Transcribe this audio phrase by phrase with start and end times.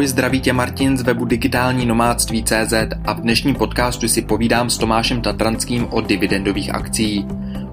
[0.00, 2.72] Ahoj, zdraví tě Martin z webu digitální nomádství.cz
[3.04, 7.26] a v dnešním podcastu si povídám s Tomášem Tatranským o dividendových akcí.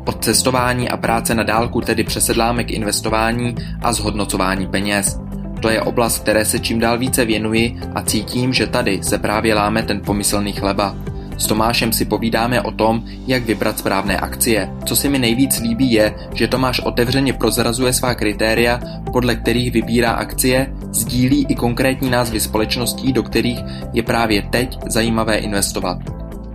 [0.05, 5.19] Od cestování a práce na dálku tedy přesedláme k investování a zhodnocování peněz.
[5.61, 9.53] To je oblast, které se čím dál více věnuji a cítím, že tady se právě
[9.53, 10.95] láme ten pomyslný chleba.
[11.37, 14.69] S Tomášem si povídáme o tom, jak vybrat správné akcie.
[14.85, 18.79] Co si mi nejvíc líbí je, že Tomáš otevřeně prozrazuje svá kritéria,
[19.13, 23.59] podle kterých vybírá akcie, sdílí i konkrétní názvy společností, do kterých
[23.93, 25.97] je právě teď zajímavé investovat.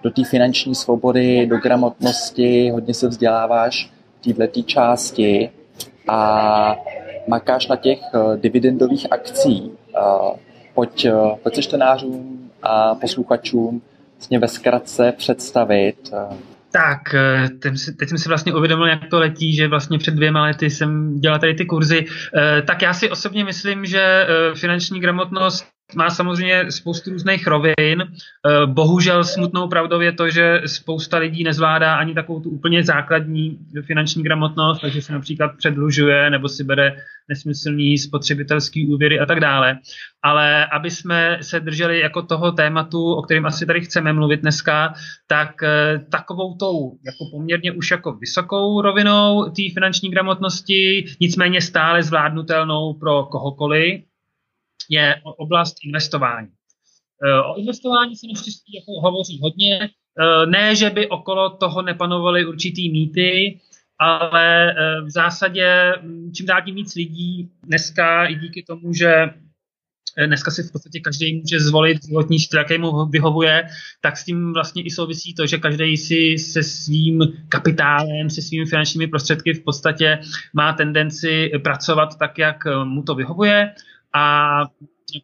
[0.02, 3.90] do té finanční svobody, do gramotnosti, hodně se vzděláváš
[4.26, 5.50] v této části.
[6.08, 6.76] A
[7.28, 9.70] makáš na těch eh, dividendových akcí.
[10.74, 13.82] Pojď, eh, pojď se čtenářům a posluchačům
[14.16, 16.36] vlastně ve zkratce představit, eh,
[16.76, 17.48] tak, eh,
[17.98, 21.38] teď jsem si vlastně uvědomil, jak to letí, že vlastně před dvěma lety jsem dělal
[21.38, 22.06] tady ty kurzy.
[22.36, 28.04] Eh, tak já si osobně myslím, že eh, finanční gramotnost má samozřejmě spoustu různých rovin.
[28.66, 34.22] Bohužel smutnou pravdou je to, že spousta lidí nezvládá ani takovou tu úplně základní finanční
[34.22, 36.96] gramotnost, takže se například předlužuje nebo si bere
[37.28, 39.78] nesmyslný spotřebitelský úvěry a tak dále.
[40.22, 44.94] Ale aby jsme se drželi jako toho tématu, o kterém asi tady chceme mluvit dneska,
[45.26, 52.02] tak eh, takovou tou jako poměrně už jako vysokou rovinou té finanční gramotnosti, nicméně stále
[52.02, 54.02] zvládnutelnou pro kohokoliv,
[54.90, 56.48] je oblast investování.
[57.24, 59.78] Eh, o investování se naštěstí jako hovoří hodně.
[59.82, 63.60] Eh, ne, že by okolo toho nepanovaly určitý mýty,
[63.98, 69.30] ale eh, v zásadě mm, čím dál tím víc lidí dneska i díky tomu, že
[70.26, 73.66] dneska si v podstatě každý může zvolit životní styl, jaký mu vyhovuje,
[74.00, 78.66] tak s tím vlastně i souvisí to, že každý si se svým kapitálem, se svými
[78.66, 80.18] finančními prostředky v podstatě
[80.54, 83.74] má tendenci pracovat tak, jak mu to vyhovuje
[84.14, 84.62] a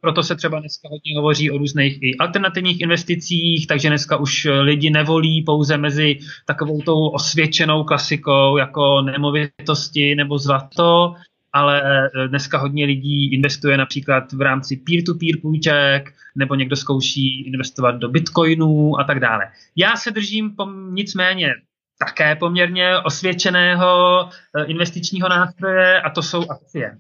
[0.01, 4.91] proto se třeba dneska hodně hovoří o různých i alternativních investicích, takže dneska už lidi
[4.91, 11.15] nevolí pouze mezi takovou tou osvědčenou klasikou jako nemovitosti nebo zlato,
[11.53, 11.83] ale
[12.29, 19.01] dneska hodně lidí investuje například v rámci peer-to-peer půjček, nebo někdo zkouší investovat do bitcoinů
[19.01, 19.45] a tak dále.
[19.77, 21.55] Já se držím pom- nicméně
[21.99, 26.99] také poměrně osvědčeného eh, investičního nástroje a to jsou akcie.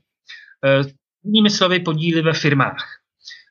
[1.24, 3.02] Jinými slovy podíly ve firmách.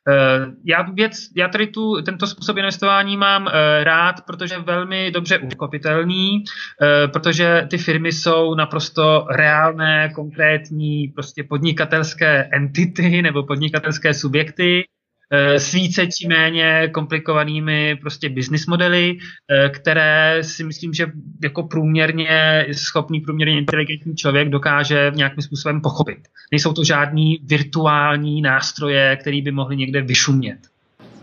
[0.07, 5.11] Eh, já, věc, já tady tu, tento způsob investování mám eh, rád, protože je velmi
[5.11, 6.43] dobře uchopitelný,
[6.81, 14.83] eh, protože ty firmy jsou naprosto reálné, konkrétní, prostě podnikatelské entity nebo podnikatelské subjekty,
[15.33, 19.17] Eh, s více či méně komplikovanými prostě business modely,
[19.51, 21.05] eh, které si myslím, že
[21.43, 26.17] jako průměrně schopný, průměrně inteligentní člověk dokáže nějakým způsobem pochopit.
[26.51, 30.57] Nejsou to žádný virtuální nástroje, které by mohly někde vyšumět.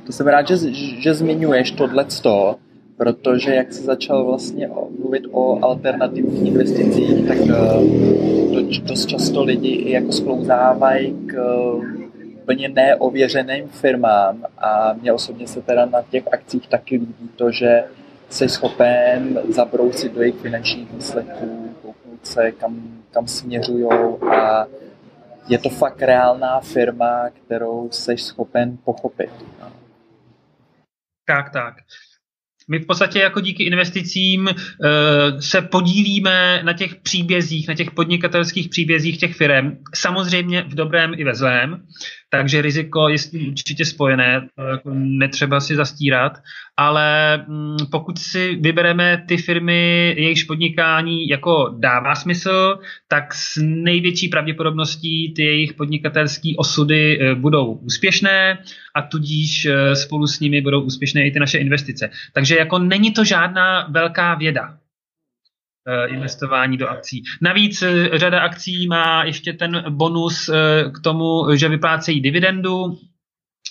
[0.06, 0.56] To jsem rád, že,
[1.00, 2.56] že zmiňuješ tohleto,
[2.96, 4.68] protože jak se začal vlastně
[5.00, 11.34] mluvit o alternativních investicích, tak uh, dost často lidi i jako sklouzávají k
[12.48, 17.84] úplně neověřeným firmám a mě osobně se teda na těch akcích taky líbí to, že
[18.30, 23.84] jsi schopen zabrousit do jejich finančních výsledků, kouknout se, kam, kam směřují
[24.40, 24.66] a
[25.48, 29.30] je to fakt reálná firma, kterou jsi schopen pochopit.
[31.26, 31.74] Tak, tak.
[32.70, 38.68] My v podstatě jako díky investicím uh, se podílíme na těch příbězích, na těch podnikatelských
[38.68, 41.86] příbězích těch firm, samozřejmě v dobrém i ve zlém.
[42.30, 46.38] Takže riziko je s tím určitě spojené, jako netřeba si zastírat,
[46.76, 52.78] ale mm, pokud si vybereme ty firmy, jejichž podnikání jako dává smysl,
[53.08, 58.58] tak s největší pravděpodobností ty jejich podnikatelské osudy eh, budou úspěšné
[58.94, 62.10] a tudíž eh, spolu s nimi budou úspěšné i ty naše investice.
[62.32, 64.78] Takže jako není to žádná velká věda,
[66.06, 67.22] investování do akcí.
[67.42, 72.98] Navíc eh, řada akcí má ještě ten bonus eh, k tomu, že vyplácejí dividendu,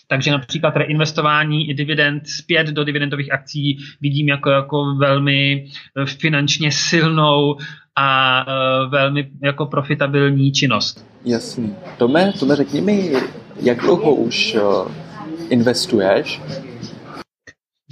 [0.08, 5.68] takže například reinvestování i dividend zpět do dividendových akcí vidím jako, jako velmi
[6.06, 7.58] finančně silnou
[7.96, 8.46] a
[8.90, 11.06] velmi jako profitabilní činnost.
[11.26, 11.76] Jasný.
[11.98, 13.12] Tome, Tome řekni mi,
[13.62, 14.58] jak dlouho už
[15.50, 16.42] investuješ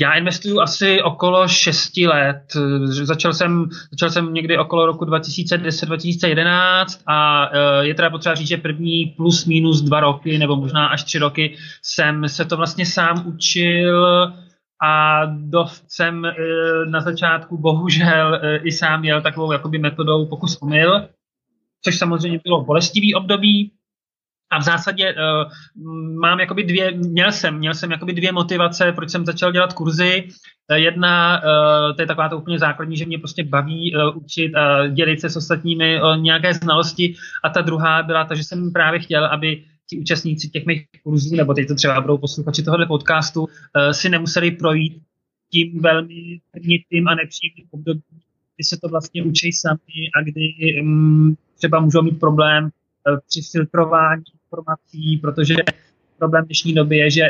[0.02, 2.44] já investuju asi okolo 6 let.
[2.86, 8.58] Začal jsem, začal jsem někdy okolo roku 2010-2011 a e, je teda potřeba říct, že
[8.58, 13.28] první plus minus dva roky nebo možná až tři roky jsem se to vlastně sám
[13.28, 14.06] učil
[14.84, 16.34] a dost jsem e,
[16.86, 21.08] na začátku bohužel e, i sám jel takovou jakoby metodou pokus omyl,
[21.84, 23.72] což samozřejmě bylo bolestivý období,
[24.56, 25.52] a v zásadě uh,
[26.20, 30.28] mám jakoby dvě, měl jsem, měl jsem jakoby dvě motivace, proč jsem začal dělat kurzy.
[30.72, 34.56] Uh, jedna, uh, to je taková to úplně základní, že mě prostě baví uh, učit
[34.56, 37.16] a dělit se s ostatními o nějaké znalosti.
[37.44, 41.36] A ta druhá byla ta, že jsem právě chtěl, aby ti účastníci těch mých kurzů,
[41.36, 43.50] nebo teď to třeba budou posluchači tohohle podcastu, uh,
[43.92, 45.02] si nemuseli projít
[45.52, 48.20] tím velmi trnitým a nepříjemným obdobím,
[48.56, 52.70] kdy se to vlastně učí sami a kdy um, třeba můžou mít problém
[53.28, 55.56] při filtrování informací, protože
[56.18, 57.22] problém dnešní doby je, že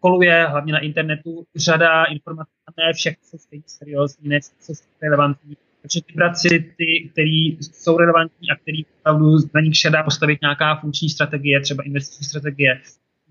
[0.00, 4.72] koluje hlavně na internetu řada informací a ne všechny jsou stejně seriózní, ne jsou
[5.02, 5.56] relevantní.
[5.82, 10.38] Takže vybrat si ty, které jsou relevantní a který opravdu na nich se dá postavit
[10.42, 12.80] nějaká funkční strategie, třeba investiční strategie,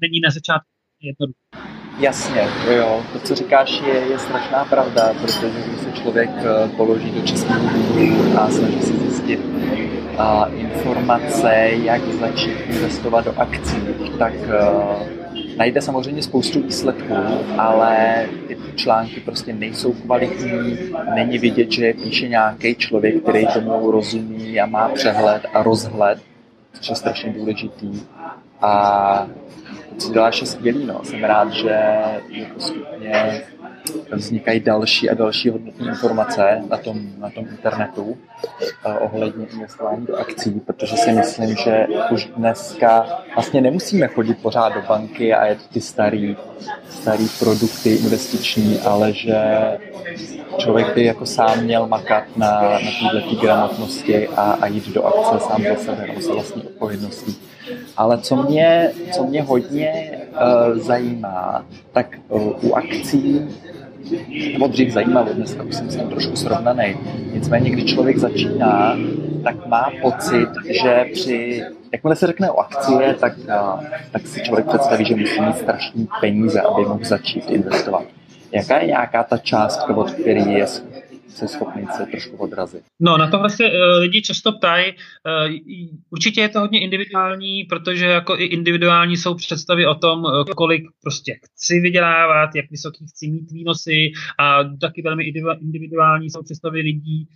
[0.01, 0.69] není na začátku
[1.01, 1.73] jednoduché.
[1.99, 2.41] Jasně,
[2.75, 7.21] jo, to, co říkáš, je, je strašná pravda, protože když se člověk eh, položí do
[7.21, 9.39] českého a snaží se zjistit,
[10.55, 13.77] informace, jak začít investovat do akcí,
[14.19, 15.23] tak uh,
[15.57, 17.15] najde samozřejmě spoustu výsledků,
[17.57, 20.77] ale ty články prostě nejsou kvalitní,
[21.15, 26.19] není vidět, že píše nějaký člověk, který tomu rozumí a má přehled a rozhled,
[26.73, 28.01] což je strašně důležitý.
[28.61, 29.27] A
[29.97, 30.99] co děláš je skvělý, no.
[31.03, 31.79] Jsem rád, že
[32.29, 33.41] je postupně
[34.11, 38.15] vznikají další a další hodnotné informace na tom, na tom internetu uh,
[38.99, 44.81] ohledně investování do akcí, protože si myslím, že už dneska vlastně nemusíme chodit pořád do
[44.87, 46.37] banky a jet ty starý,
[46.89, 49.37] starý produkty investiční, ale že
[50.57, 52.61] člověk by jako sám měl makat na,
[53.03, 57.37] na této gramotnosti a, a jít do akce sám za sebe, nebo se vlastní odpovědností.
[57.97, 63.49] Ale co mě, co mě hodně uh, zajímá, tak uh, u akcí
[64.53, 66.95] nebo dřív zajímalo, dneska už jsem s tím trošku srovnaný.
[67.33, 68.97] Nicméně, když člověk začíná,
[69.43, 70.49] tak má pocit,
[70.83, 73.33] že při, jakmile se řekne o akcie, tak,
[74.11, 78.03] tak si člověk představí, že musí mít strašný peníze, aby mohl začít investovat.
[78.51, 80.65] Jaká je nějaká ta částka, od které je
[81.33, 82.83] se schopný se trošku odrazit.
[82.99, 84.91] No, na to vlastně uh, lidi často ptají.
[84.91, 85.55] Uh,
[86.09, 90.83] určitě je to hodně individuální, protože jako i individuální jsou představy o tom, uh, kolik
[91.01, 95.23] prostě chci vydělávat, jak vysoký chci mít výnosy a taky velmi
[95.61, 97.27] individuální jsou představy lidí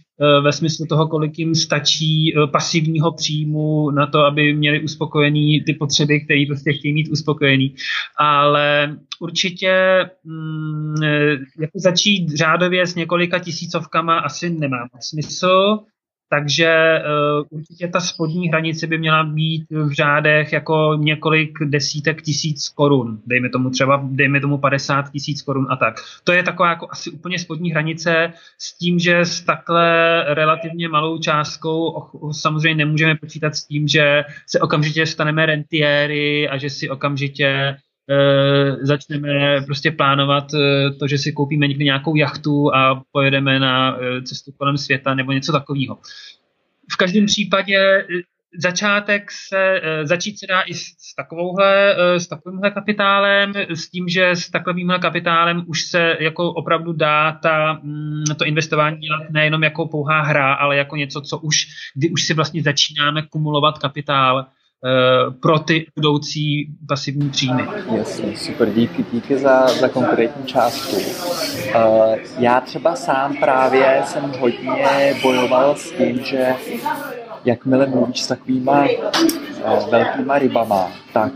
[0.44, 6.22] ve smyslu toho, kolik jim stačí pasivního příjmu na to, aby měli uspokojený ty potřeby,
[6.22, 7.76] které prostě chtějí mít uspokojený.
[8.20, 9.74] Ale určitě
[10.24, 10.96] mm,
[11.62, 13.40] jako začít řádově s několika
[13.88, 15.80] tisícovkama asi nemá smysl,
[16.30, 22.70] takže uh, určitě ta spodní hranice by měla být v řádech jako několik desítek tisíc
[22.70, 23.22] korun.
[23.26, 25.96] Dejme tomu třeba, dejme tomu 50 tisíc korun a tak.
[26.24, 31.18] To je taková jako asi úplně spodní hranice s tím, že s takhle relativně malou
[31.18, 37.78] částkou samozřejmě nemůžeme počítat s tím, že se okamžitě staneme rentiéry a že si okamžitě
[38.10, 43.98] e, začneme prostě plánovat e, to, že si koupíme někdy nějakou jachtu a pojedeme na
[43.98, 45.98] e, cestu kolem světa nebo něco takového.
[46.92, 48.06] V každém případě
[48.60, 54.50] začátek se, začít se dá i s, takovouhle, s takovýmhle kapitálem, s tím, že s
[54.50, 60.22] takovýmhle kapitálem už se jako opravdu dá ta, mm, to investování dělat nejenom jako pouhá
[60.22, 64.46] hra, ale jako něco, co už, kdy už si vlastně začínáme kumulovat kapitál
[65.42, 67.68] pro ty budoucí pasivní příjmy.
[67.98, 70.96] Jasně, super, díky, díky za, za konkrétní částku.
[70.96, 76.56] Uh, já třeba sám právě jsem hodně bojoval s tím, že
[77.46, 81.34] jakmile mluvíš s takovýma uh, velkýma rybama, tak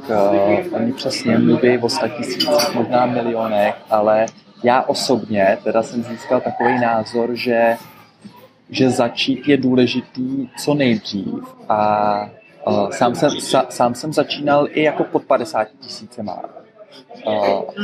[0.72, 4.26] oni přesně mluví o tisících, možná milionech, ale
[4.64, 7.76] já osobně teda jsem získal takový názor, že,
[8.70, 12.30] že začít je důležitý co nejdřív a
[12.92, 13.30] sám, jsem,
[13.70, 16.42] sám jsem začínal i jako pod 50 tisícema.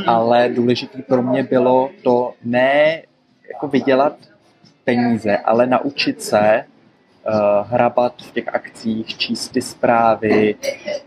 [0.08, 3.02] Ale důležitý pro mě bylo to ne
[3.50, 4.14] jako vydělat
[4.84, 7.34] peníze, ale naučit se uh,
[7.68, 10.56] hrabat v těch akcích, číst ty zprávy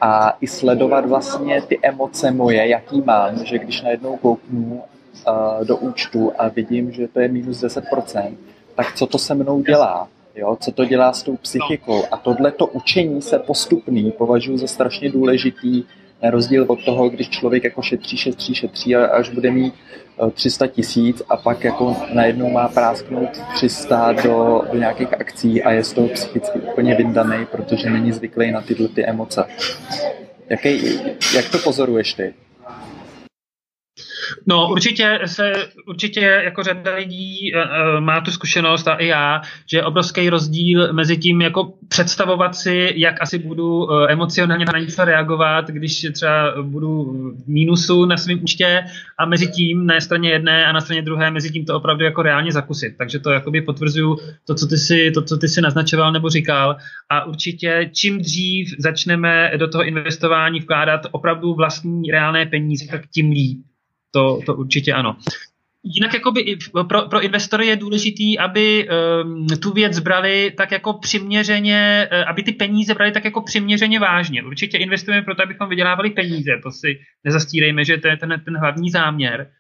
[0.00, 4.82] a i sledovat vlastně ty emoce moje, jaký mám, že když najednou kouknu
[5.28, 8.36] uh, do účtu a vidím, že to je minus 10%,
[8.74, 10.08] tak co to se mnou dělá?
[10.40, 12.04] Jo, co to dělá s tou psychikou?
[12.10, 15.84] A tohleto učení se postupný považuji za strašně důležitý,
[16.22, 19.74] na rozdíl od toho, když člověk jako šetří, šetří, šetří až bude mít
[20.32, 25.84] 300 tisíc a pak jako najednou má prásknout 300 do, do nějakých akcí a je
[25.84, 29.44] z toho psychicky úplně vyndaný, protože není zvyklý na tyhle ty emoce.
[30.48, 31.00] Jaký,
[31.34, 32.34] jak to pozoruješ ty?
[34.46, 35.52] No určitě se,
[35.86, 40.92] určitě jako řada lidí uh, má tu zkušenost a i já, že je obrovský rozdíl
[40.92, 46.62] mezi tím jako představovat si, jak asi budu uh, emocionálně na něco reagovat, když třeba
[46.62, 47.02] budu
[47.44, 48.84] v mínusu na svém účtě
[49.18, 52.22] a mezi tím na straně jedné a na straně druhé mezi tím to opravdu jako
[52.22, 52.94] reálně zakusit.
[52.98, 56.76] Takže to jakoby potvrzuju to, co ty si, to, co ty si naznačoval nebo říkal
[57.10, 63.30] a určitě čím dřív začneme do toho investování vkládat opravdu vlastní reálné peníze, tak tím
[63.30, 63.69] líp.
[64.10, 65.16] To, to určitě ano.
[65.82, 66.56] Jinak jakoby
[66.88, 68.88] pro, pro investory je důležitý, aby
[69.24, 74.00] um, tu věc brali tak jako přiměřeně, uh, aby ty peníze brali tak jako přiměřeně
[74.00, 74.42] vážně.
[74.42, 78.90] Určitě investujeme proto, abychom vydělávali peníze, to si nezastírejme, že to je ten, ten hlavní
[78.90, 79.50] záměr.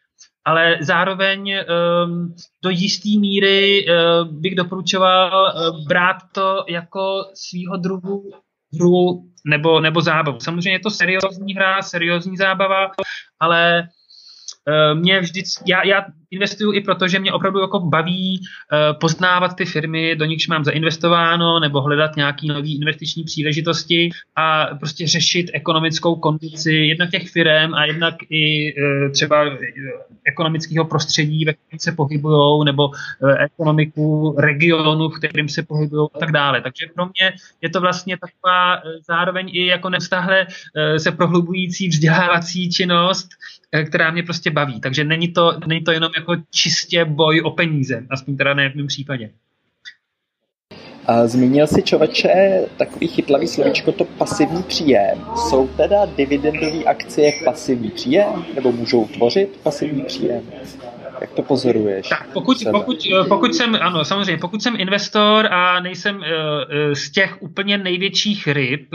[0.44, 8.30] Ale zároveň um, do jisté míry uh, bych doporučoval uh, brát to jako svýho druhu
[8.74, 10.40] hru nebo, nebo zábavu.
[10.40, 12.90] Samozřejmě je to seriózní hra, seriózní zábava,
[13.40, 13.99] ale Eh,
[14.94, 19.64] mě vždycky, já, já investuju i proto, že mě opravdu jako baví uh, poznávat ty
[19.64, 26.14] firmy, do nichž mám zainvestováno, nebo hledat nějaké nové investiční příležitosti a prostě řešit ekonomickou
[26.14, 29.44] kondici jednak těch firm a jednak i uh, třeba
[30.26, 32.90] ekonomického prostředí, ve kterém se pohybují, nebo
[33.38, 36.60] ekonomiku regionu, v kterém se pohybují a tak dále.
[36.60, 42.70] Takže pro mě je to vlastně taková zároveň i jako neustáhle uh, se prohlubující vzdělávací
[42.70, 43.28] činnost,
[43.86, 44.80] která mě prostě baví.
[44.80, 48.74] Takže není to, není to jenom jako čistě boj o peníze, aspoň teda ne v
[48.74, 49.30] mém případě.
[51.06, 55.18] A zmínil si člověče takový chytlavý slovíčko, to pasivní příjem.
[55.48, 58.44] Jsou teda dividendové akcie pasivní příjem?
[58.54, 60.42] Nebo můžou tvořit pasivní příjem?
[61.20, 62.08] Jak to pozoruješ?
[62.08, 62.98] Tak pokud, pokud,
[63.28, 66.22] pokud jsem, ano, samozřejmě, pokud jsem investor a nejsem uh,
[66.92, 68.88] z těch úplně největších ryb,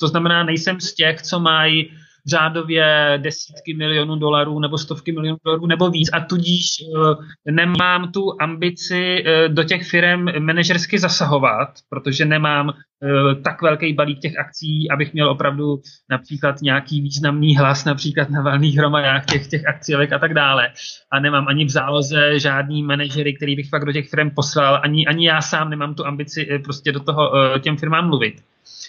[0.00, 1.90] to znamená, nejsem z těch, co mají
[2.26, 6.10] řádově desítky milionů dolarů nebo stovky milionů dolarů nebo víc.
[6.12, 13.42] A tudíž uh, nemám tu ambici uh, do těch firm manažersky zasahovat, protože nemám uh,
[13.42, 18.76] tak velký balík těch akcí, abych měl opravdu například nějaký významný hlas například na valných
[18.76, 20.70] hromadách těch, těch akciovek a tak dále.
[21.12, 25.06] A nemám ani v záloze žádný manažery, který bych fakt do těch firm poslal, ani,
[25.06, 28.34] ani já sám nemám tu ambici prostě do toho těm firmám mluvit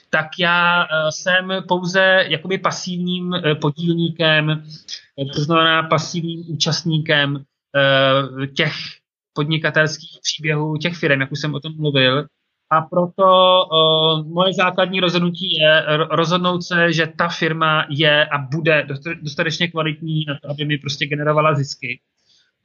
[0.10, 7.44] tak já eh, jsem pouze jakoby pasivním eh, podílníkem, eh, to znamená pasivním účastníkem
[8.56, 8.74] těch
[9.34, 12.26] podnikatelských příběhů, těch firm, jak už jsem o tom mluvil.
[12.72, 13.24] A proto
[14.28, 18.88] moje základní rozhodnutí je rozhodnout se, že ta firma je a bude
[19.22, 22.02] dostatečně kvalitní na to, aby mi prostě generovala zisky.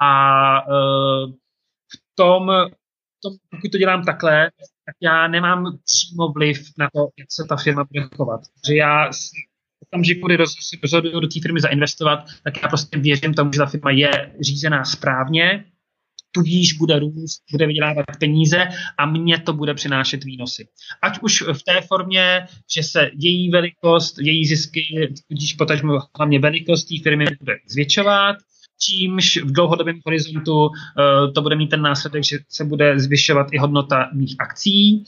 [0.01, 0.61] A
[1.93, 4.51] v tom, v tom, pokud to dělám takhle,
[4.87, 8.41] tak já nemám přímo vliv na to, jak se ta firma bude chovat.
[8.69, 10.37] Že já v okamžiku, kdy
[10.83, 14.85] rozhoduju do té firmy zainvestovat, tak já prostě věřím tomu, že ta firma je řízená
[14.85, 15.65] správně,
[16.35, 20.69] tudíž bude růst, bude vydělávat peníze a mě to bude přinášet výnosy.
[21.03, 26.85] Ať už v té formě, že se její velikost, její zisky, tudíž potažmo hlavně velikost
[26.85, 28.37] té firmy bude zvětšovat,
[28.81, 30.73] čímž v dlouhodobém horizontu uh,
[31.35, 35.05] to bude mít ten následek, že se bude zvyšovat i hodnota mých akcí,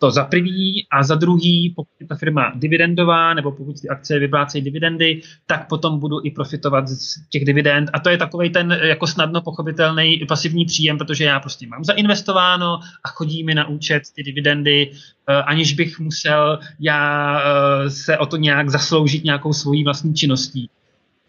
[0.00, 0.86] to za prvý.
[0.92, 5.68] A za druhý, pokud je ta firma dividendová nebo pokud ty akcie vyplácejí dividendy, tak
[5.68, 7.90] potom budu i profitovat z těch dividend.
[7.92, 12.80] A to je takový ten jako snadno pochopitelný pasivní příjem, protože já prostě mám zainvestováno
[13.04, 17.40] a chodí mi na účet ty dividendy, uh, aniž bych musel já
[17.88, 20.70] se o to nějak zasloužit nějakou svojí vlastní činností.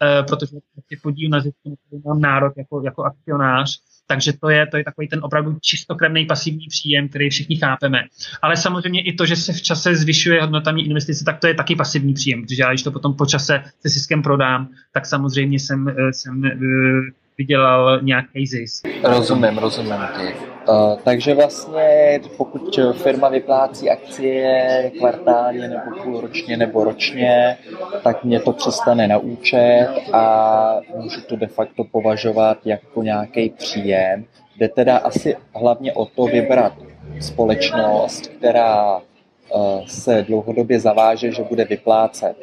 [0.02, 4.76] Eh, protože prostě podíl na zisku mám nárok jako, jako akcionář, Takže to je, to
[4.76, 7.98] je takový ten opravdu čistokrevný pasivní příjem, který všichni chápeme.
[8.42, 11.54] Ale samozřejmě i to, že se v čase zvyšuje hodnota mý investice, tak to je
[11.54, 15.58] taky pasivní příjem, protože já když to potom po čase se ziskem prodám, tak samozřejmě
[15.58, 16.50] jsem, eh, jsem eh,
[17.38, 18.88] vydělal nějaký zisk.
[19.02, 20.51] Rozumím, rozumím ty.
[20.68, 27.58] Uh, takže vlastně pokud firma vyplácí akcie kvartálně nebo půlročně nebo ročně,
[28.04, 34.24] tak mě to přestane na účet a můžu to de facto považovat jako nějaký příjem.
[34.56, 36.72] Jde teda asi hlavně o to vybrat
[37.20, 39.02] společnost, která uh,
[39.86, 42.36] se dlouhodobě zaváže, že bude vyplácet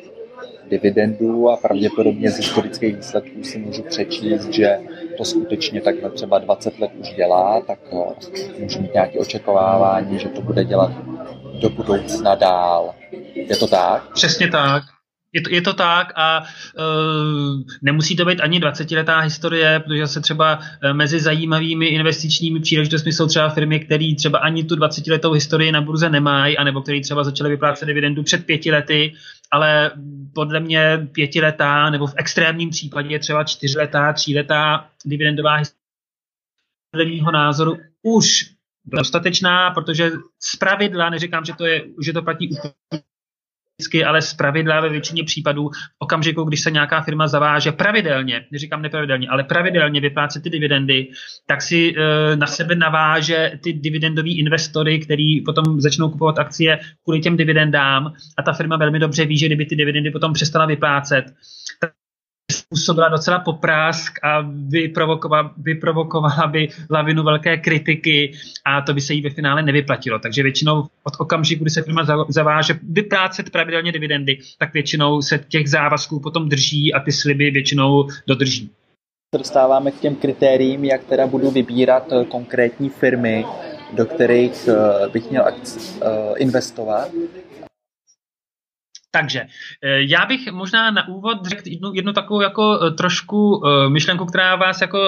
[0.69, 4.79] dividendů a pravděpodobně z historických výsledků si můžu přečíst, že
[5.19, 10.29] to skutečně takhle třeba 20 let už dělá, tak eh, můžu mít nějaké očekávání, že
[10.29, 10.91] to bude dělat
[11.61, 12.93] do budoucna dál.
[13.33, 14.13] Je to tak?
[14.13, 14.83] Přesně tak.
[15.33, 20.21] Je to, je to tak a uh, nemusí to být ani 20-letá historie, protože se
[20.21, 25.71] třeba e, mezi zajímavými investičními příležitostmi jsou třeba firmy, které třeba ani tu 20-letou historii
[25.71, 29.13] na burze nemají, anebo které třeba začaly vyplácet dividendu před pěti lety,
[29.51, 29.91] ale
[30.33, 35.79] podle mě pětiletá nebo v extrémním případě třeba čtyřletá, tříletá dividendová historie
[36.91, 38.51] podle mého názoru už
[38.86, 42.74] dostatečná, protože z pravidla, neříkám, že to, je, že to platí úplně
[43.79, 48.45] vždycky, ale z pravidla ve většině případů v okamžiku, když se nějaká firma zaváže pravidelně,
[48.51, 51.07] neříkám nepravidelně, ale pravidelně vyplácet ty dividendy,
[51.45, 57.19] tak si e, na sebe naváže ty dividendoví investory, který potom začnou kupovat akcie kvůli
[57.19, 58.13] těm dividendám.
[58.38, 61.25] A ta firma velmi dobře ví, že kdyby ty dividendy potom přestala vyplácet,
[62.73, 68.31] způsobila docela poprásk a vyprovokovala, vyprovokovala by lavinu velké kritiky
[68.65, 70.19] a to by se jí ve finále nevyplatilo.
[70.19, 75.69] Takže většinou od okamžiku, kdy se firma zaváže vyplácet pravidelně dividendy, tak většinou se těch
[75.69, 78.69] závazků potom drží a ty sliby většinou dodrží.
[79.35, 83.45] Dostáváme k těm kritériím, jak teda budu vybírat eh, konkrétní firmy,
[83.93, 86.07] do kterých eh, bych měl eh,
[86.38, 87.09] investovat.
[89.11, 89.47] Takže eh,
[90.01, 94.55] já bych možná na úvod řekl jednu, jednu takovou jako eh, trošku eh, myšlenku, která
[94.55, 95.00] vás jako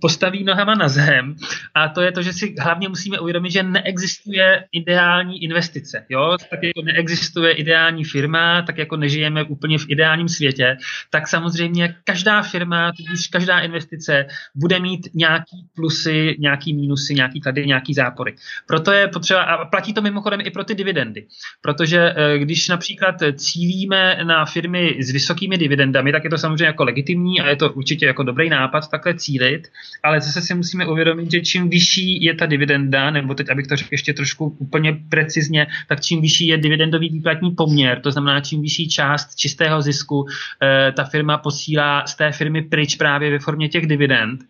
[0.00, 1.36] postaví nohama na zem
[1.74, 6.06] a to je to, že si hlavně musíme uvědomit, že neexistuje ideální investice.
[6.08, 6.36] Jo?
[6.50, 10.76] Tak jako neexistuje ideální firma, tak jako nežijeme úplně v ideálním světě,
[11.10, 17.66] tak samozřejmě každá firma, tudíž každá investice bude mít nějaký plusy, nějaký mínusy, nějaký tady,
[17.66, 18.34] nějaký zápory.
[18.66, 21.26] Proto je potřeba, a platí to mimochodem i pro ty dividendy,
[21.60, 26.84] protože když například například cílíme na firmy s vysokými dividendami, tak je to samozřejmě jako
[26.84, 29.68] legitimní a je to určitě jako dobrý nápad takhle cílit,
[30.02, 33.76] ale zase si musíme uvědomit, že čím vyšší je ta dividenda, nebo teď abych to
[33.76, 38.62] řekl ještě trošku úplně precizně, tak čím vyšší je dividendový výplatní poměr, to znamená čím
[38.62, 40.26] vyšší část čistého zisku
[40.62, 44.40] eh, ta firma posílá z té firmy pryč právě ve formě těch dividend,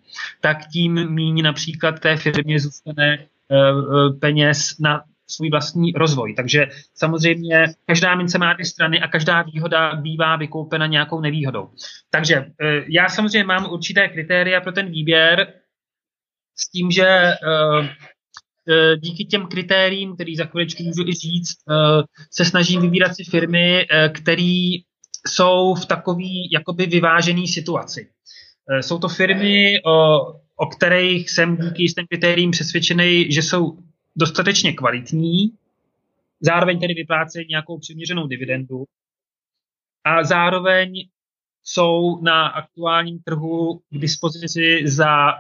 [0.41, 6.35] tak tím méně například té firmě zůstane eh, eh, peněz na svůj vlastní rozvoj.
[6.35, 11.69] Takže samozřejmě každá mince má dvě strany a každá výhoda bývá vykoupena nějakou nevýhodou.
[12.11, 15.53] Takže eh, já samozřejmě mám určité kritéria pro ten výběr
[16.57, 17.35] s tím, že eh,
[18.69, 21.57] eh, díky těm kritériím, který za chviličku můžu i říct,
[22.31, 24.71] se snažím vybírat si firmy, které
[25.27, 28.09] jsou v takový jakoby vyvážený situaci.
[28.81, 30.19] Jsou to firmy, o,
[30.57, 33.79] o kterých jsem díky jistým kritériím přesvědčený, že jsou
[34.17, 35.53] dostatečně kvalitní,
[36.41, 38.85] zároveň tedy vyplácejí nějakou přiměřenou dividendu
[40.05, 41.09] a zároveň
[41.65, 45.35] jsou na aktuálním trhu k dispozici za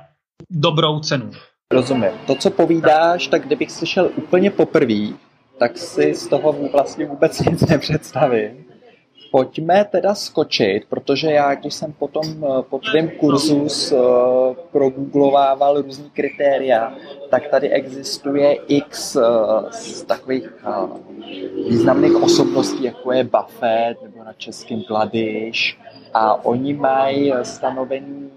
[0.50, 1.30] dobrou cenu.
[1.72, 2.10] Rozumím.
[2.26, 5.08] To, co povídáš, tak kdybych slyšel úplně poprvé,
[5.58, 8.64] tak si z toho vlastně vůbec nic nepředstavím.
[9.30, 16.10] Pojďme teda skočit, protože já, když jsem potom eh, po tvém kurzu uh, progooglovával různý
[16.10, 16.94] kritéria,
[17.30, 19.22] tak tady existuje x uh,
[19.70, 20.96] z takových uh,
[21.68, 25.78] významných osobností, jako je Buffett nebo na českém Kladyš
[26.14, 28.30] a oni mají stanovený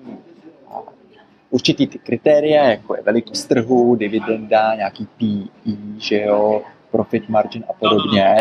[1.50, 7.74] určitý ty kritéria, jako je velikost trhu, dividenda, nějaký PE, že jo, profit margin a
[7.74, 8.36] podobně.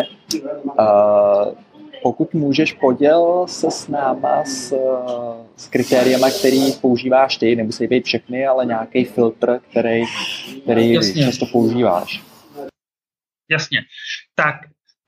[2.03, 4.75] Pokud můžeš, poděl se s náma s,
[5.57, 10.03] s kritériemi, který používáš ty, nemusí být všechny, ale nějaký filtr, který,
[10.63, 12.23] který často používáš.
[13.51, 13.79] Jasně.
[14.35, 14.55] Tak,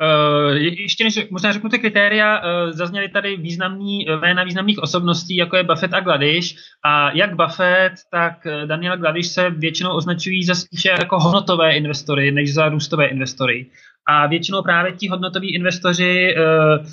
[0.02, 5.56] Uh, ještě než možná řeknu ty kritéria, uh, zazněly tady významný, jména významných osobností, jako
[5.56, 6.56] je Buffett a Gladiš.
[6.84, 8.32] A jak Buffett, tak
[8.66, 13.66] Daniel Gladiš se většinou označují za spíše jako hodnotové investory, než za růstové investory.
[14.10, 16.86] A většinou právě ti hodnotoví investoři uh,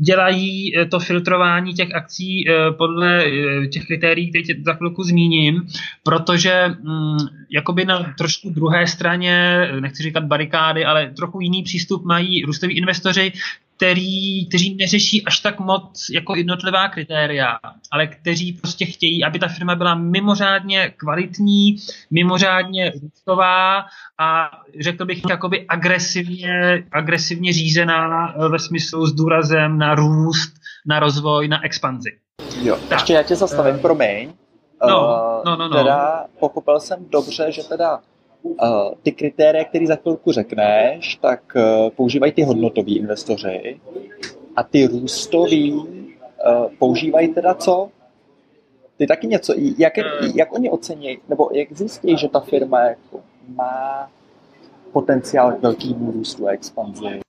[0.00, 5.66] dělají eh, to filtrování těch akcí eh, podle eh, těch kritérií, které za chvilku zmíním,
[6.02, 7.16] protože mm,
[7.50, 13.32] jakoby na trošku druhé straně, nechci říkat barikády, ale trochu jiný přístup mají růstoví investoři,
[13.78, 17.58] který, kteří neřeší až tak moc jako jednotlivá kritéria,
[17.92, 21.76] ale kteří prostě chtějí, aby ta firma byla mimořádně kvalitní,
[22.10, 23.84] mimořádně růstová
[24.18, 30.54] a řekl bych jakoby agresivně, agresivně řízená ve smyslu s důrazem na růst,
[30.86, 32.10] na rozvoj, na expanzi.
[32.62, 32.98] Jo, tak.
[32.98, 34.32] ještě já tě zastavím, uh, promiň.
[34.88, 35.76] No, no, no, no.
[35.76, 38.00] Teda pochopil jsem dobře, že teda
[39.02, 43.80] ty kritéria, které za chvilku řekneš, tak uh, používají ty hodnotoví investoři
[44.56, 45.84] a ty růstoví uh,
[46.78, 47.90] používají teda co?
[48.96, 49.92] Ty taky něco, jak,
[50.34, 54.10] jak oni ocení, nebo jak zjistí, že ta firma jako má
[54.92, 57.20] potenciál k velkému růstu a expanzi?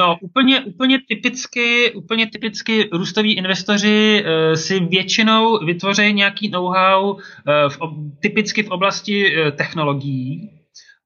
[0.00, 7.18] No, úplně, úplně, typicky, úplně typicky růstoví investoři uh, si většinou vytvoří nějaký know-how uh,
[7.68, 7.78] v,
[8.20, 10.50] typicky v oblasti uh, technologií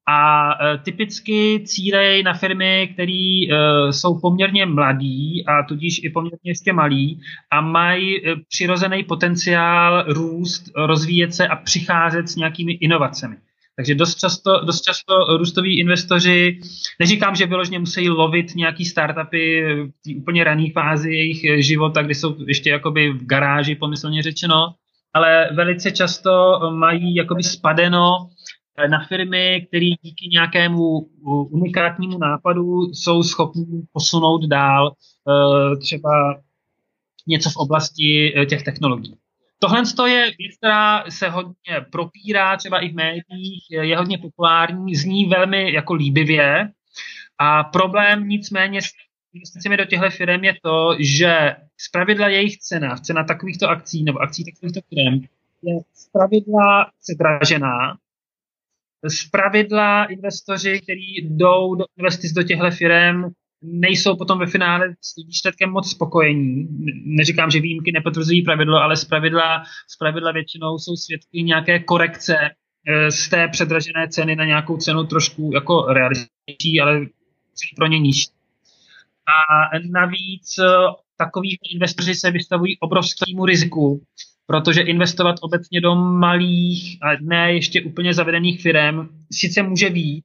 [0.07, 6.39] a uh, typicky cílejí na firmy, které uh, jsou poměrně mladí a tudíž i poměrně
[6.43, 7.19] ještě malí
[7.51, 13.35] a mají uh, přirozený potenciál růst, rozvíjet se a přicházet s nějakými inovacemi.
[13.75, 16.59] Takže dost často, dost často růstoví investoři,
[16.99, 22.15] neříkám, že vyložně musí lovit nějaký startupy v té úplně rané fázi jejich života, kdy
[22.15, 24.73] jsou ještě jakoby v garáži, pomyslně řečeno,
[25.13, 28.29] ale velice často mají jakoby spadeno
[28.89, 30.99] na firmy, které díky nějakému
[31.49, 36.41] unikátnímu nápadu jsou schopni posunout dál eh, třeba
[37.27, 39.17] něco v oblasti eh, těch technologií.
[39.59, 45.25] Tohle je věc, která se hodně propírá, třeba i v médiích, je hodně populární, zní
[45.25, 46.71] velmi jako líbivě.
[47.37, 48.85] A problém nicméně s
[49.33, 54.45] investicemi do těchto firm je to, že zpravidla jejich cena, cena takovýchto akcí nebo akcí
[54.45, 55.21] takovýchto firm
[55.65, 57.97] je zpravidla předražená.
[59.07, 63.23] Zpravidla investoři, kteří jdou do investic do těchto firm,
[63.61, 66.67] nejsou potom ve finále s výsledkem moc spokojení.
[67.05, 72.35] Neříkám, že výjimky nepotvrzují pravidlo, ale z pravidla, z pravidla většinou jsou svědky nějaké korekce
[72.87, 77.05] eh, z té předražené ceny na nějakou cenu trošku jako realističtější, ale
[77.75, 78.29] pro ně nižší.
[79.27, 80.65] A navíc eh,
[81.17, 84.03] takový investoři se vystavují obrovskému riziku,
[84.47, 90.23] protože investovat obecně do malých a ne ještě úplně zavedených firm sice může být,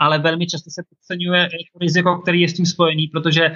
[0.00, 1.48] ale velmi často se podceňuje
[1.80, 3.54] riziko, který je s tím spojený, protože eh,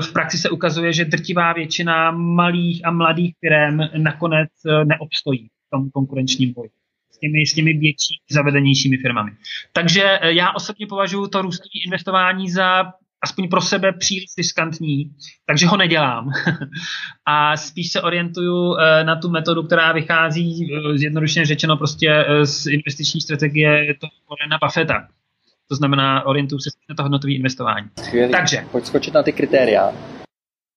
[0.00, 5.70] v praxi se ukazuje, že drtivá většina malých a mladých firm nakonec eh, neobstojí v
[5.70, 6.70] tom konkurenčním boji
[7.12, 9.30] s těmi, s těmi větší, zavedenějšími firmami.
[9.72, 15.10] Takže eh, já osobně považuji to růstové investování za aspoň pro sebe příliš riskantní,
[15.46, 16.30] takže ho nedělám.
[17.26, 23.94] a spíš se orientuju na tu metodu, která vychází, zjednodušeně řečeno, prostě z investiční strategie
[24.00, 25.08] toho Warrena Buffetta
[25.70, 27.88] to znamená, orientuju se na to hodnotové investování.
[28.02, 28.32] Skvělý.
[28.32, 28.64] Takže.
[28.70, 29.92] Pojď skočit na ty kritéria.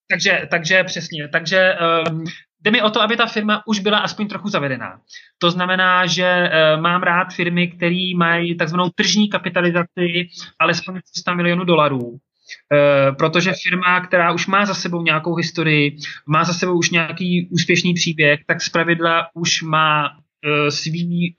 [0.10, 1.28] Takže, takže přesně.
[1.28, 1.74] Takže
[2.10, 2.24] um,
[2.62, 5.00] jde mi o to, aby ta firma už byla aspoň trochu zavedená.
[5.38, 10.28] To znamená, že uh, mám rád firmy, které mají takzvanou tržní kapitalizaci
[10.60, 12.08] alespoň 300 milionů dolarů.
[12.08, 17.48] Uh, protože firma, která už má za sebou nějakou historii, má za sebou už nějaký
[17.52, 21.36] úspěšný příběh, tak zpravidla už má uh, svý,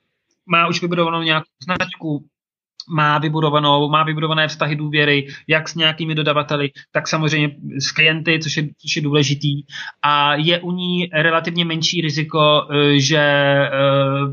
[0.47, 2.25] má už vybudovanou nějakou značku,
[2.89, 8.57] má vybudovanou, má vybudované vztahy důvěry, jak s nějakými dodavateli, tak samozřejmě s klienty, což
[8.57, 9.63] je, což je důležitý.
[10.03, 13.71] A je u ní relativně menší riziko, eh, že eh,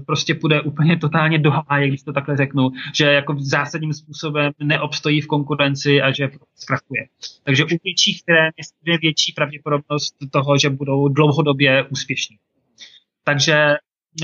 [0.05, 5.21] prostě půjde úplně totálně do háje, když to takhle řeknu, že jako zásadním způsobem neobstojí
[5.21, 7.01] v konkurenci a že zkrachuje.
[7.43, 8.51] Takže u větších firm
[8.85, 12.35] je větší pravděpodobnost toho, že budou dlouhodobě úspěšní.
[13.23, 13.75] Takže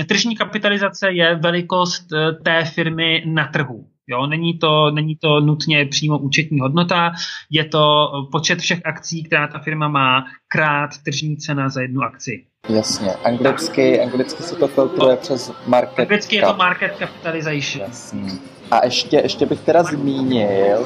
[0.08, 3.88] tržní kapitalizace je velikost eh, té firmy na trhu.
[4.10, 7.12] Jo, není, to, není to nutně přímo účetní hodnota,
[7.50, 12.44] je to počet všech akcí, která ta firma má, krát tržní cena za jednu akci.
[12.68, 16.48] Jasně, anglicky, anglicky se to filtruje no, přes market Anglicky cap.
[16.48, 17.84] je to market capitalization.
[17.86, 18.32] Jasně.
[18.70, 20.78] A ještě, ještě bych teda zmínil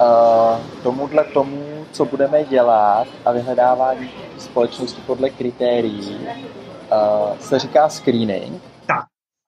[0.00, 8.69] uh, tomuhle tomu, co budeme dělat a vyhledávání společnosti podle kritérií, uh, se říká screening.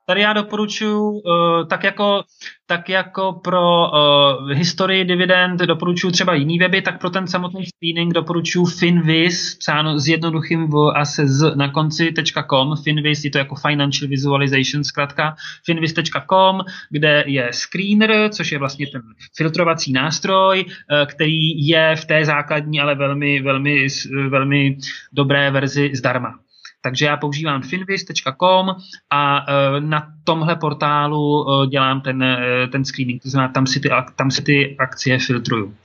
[0.06, 2.22] Tady já doporučuji, uh, tak jako,
[2.66, 8.12] tak jako pro uh, historii dividend doporučuji třeba jiný weby, tak pro ten samotný screening
[8.12, 12.14] doporučuji Finviz, psáno s jednoduchým v a se z na konci
[12.50, 12.76] .com.
[12.84, 15.34] Finviz je to jako Financial Visualization zkrátka.
[15.64, 16.60] Finviz.com,
[16.90, 19.02] kde je screener, což je vlastně ten
[19.36, 23.86] filtrovací nástroj, uh, který je v té základní, ale velmi, velmi,
[24.28, 24.76] velmi
[25.12, 26.41] dobré verzi zdarma.
[26.84, 28.68] Takže já používám finviz.com
[29.10, 33.80] a e, na tomhle portálu e, dělám ten, e, ten screening, to znamená, tam si
[33.80, 35.76] ty, tam si ty akcie filtruju.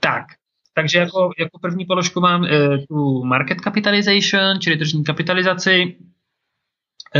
[0.00, 0.24] Tak,
[0.74, 2.46] takže jako, jako první položku mám
[2.88, 5.96] tu market capitalization, čili tržní kapitalizaci.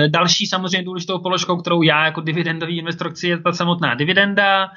[0.08, 4.68] Další samozřejmě důležitou položkou, kterou já jako dividendový investor chci, je ta samotná dividenda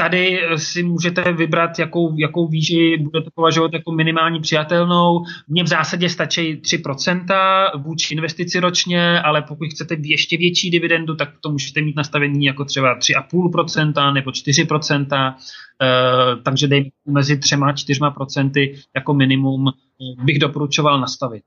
[0.00, 5.24] tady si můžete vybrat, jakou, jakou výži budete považovat jako minimální přijatelnou.
[5.48, 7.26] Mně v zásadě stačí 3%
[7.76, 12.64] vůči investici ročně, ale pokud chcete ještě větší dividendu, tak to můžete mít nastavení jako
[12.64, 15.34] třeba 3,5% nebo 4%,
[15.82, 19.64] eh, takže dejme mezi 3 a 4% jako minimum
[20.24, 21.42] bych doporučoval nastavit.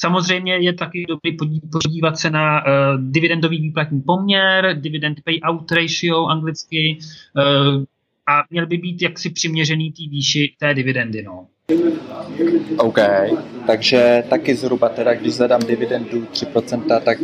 [0.00, 1.36] Samozřejmě je taky dobrý
[1.72, 6.98] podívat se na uh, dividendový výplatní poměr, dividend payout ratio anglicky,
[7.36, 7.84] uh,
[8.28, 11.22] a měl by být jaksi přiměřený té výši té dividendy.
[11.22, 11.46] No.
[12.76, 12.98] OK,
[13.66, 17.18] takže taky zhruba teda, když zadám dividendu 3%, tak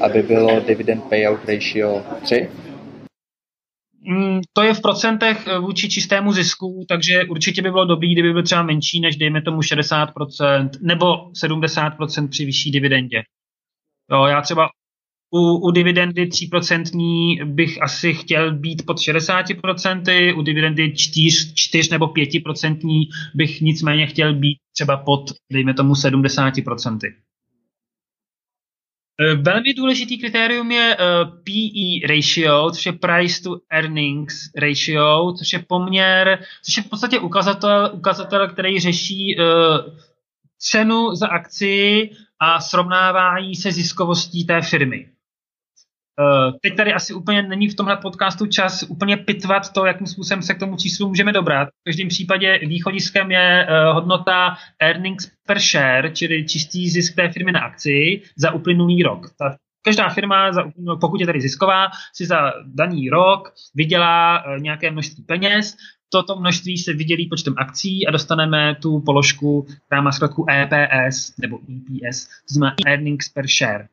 [0.00, 2.48] aby bylo dividend payout ratio 3?
[4.08, 8.32] Mm, to je v procentech eh, vůči čistému zisku, takže určitě by bylo dobré, kdyby
[8.32, 11.06] byl třeba menší než dejme tomu 60% nebo
[11.44, 13.22] 70% při vyšší dividendě.
[14.12, 14.68] Jo, já třeba
[15.30, 22.06] u, u dividendy 3% bych asi chtěl být pod 60%, u dividendy 4, 4 nebo
[22.06, 26.98] 5% bych nicméně chtěl být třeba pod, dejme tomu, 70%.
[29.20, 35.52] Eh, velmi důležitý kritérium je eh, PE ratio, což je price to earnings ratio, což
[35.52, 39.44] je poměr, což je v podstatě ukazatel, ukazatel který řeší uh,
[40.58, 45.08] cenu za akci a srovnávání se ziskovostí té firmy.
[46.20, 50.42] Uh, teď tady asi úplně není v tomhle podcastu čas úplně pitvat to, jakým způsobem
[50.42, 51.68] se k tomu číslu můžeme dobrat.
[51.68, 57.52] V každém případě východiskem je uh, hodnota earnings per share, čili čistý zisk té firmy
[57.52, 59.30] na akci za uplynulý rok.
[59.38, 60.64] Ta, každá firma, za,
[61.00, 65.76] pokud je tady zisková, si za daný rok vydělá uh, nějaké množství peněz,
[66.08, 71.58] toto množství se vydělí počtem akcí a dostaneme tu položku, která má zkrátku EPS nebo
[71.58, 73.88] EPS, to znamená Earnings per Share.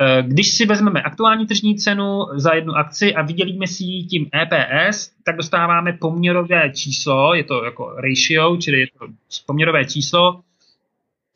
[0.00, 4.30] Eh, když si vezmeme aktuální tržní cenu za jednu akci a vydělíme si ji tím
[4.42, 9.06] EPS, tak dostáváme poměrové číslo, je to jako ratio, čili je to
[9.46, 10.42] poměrové číslo,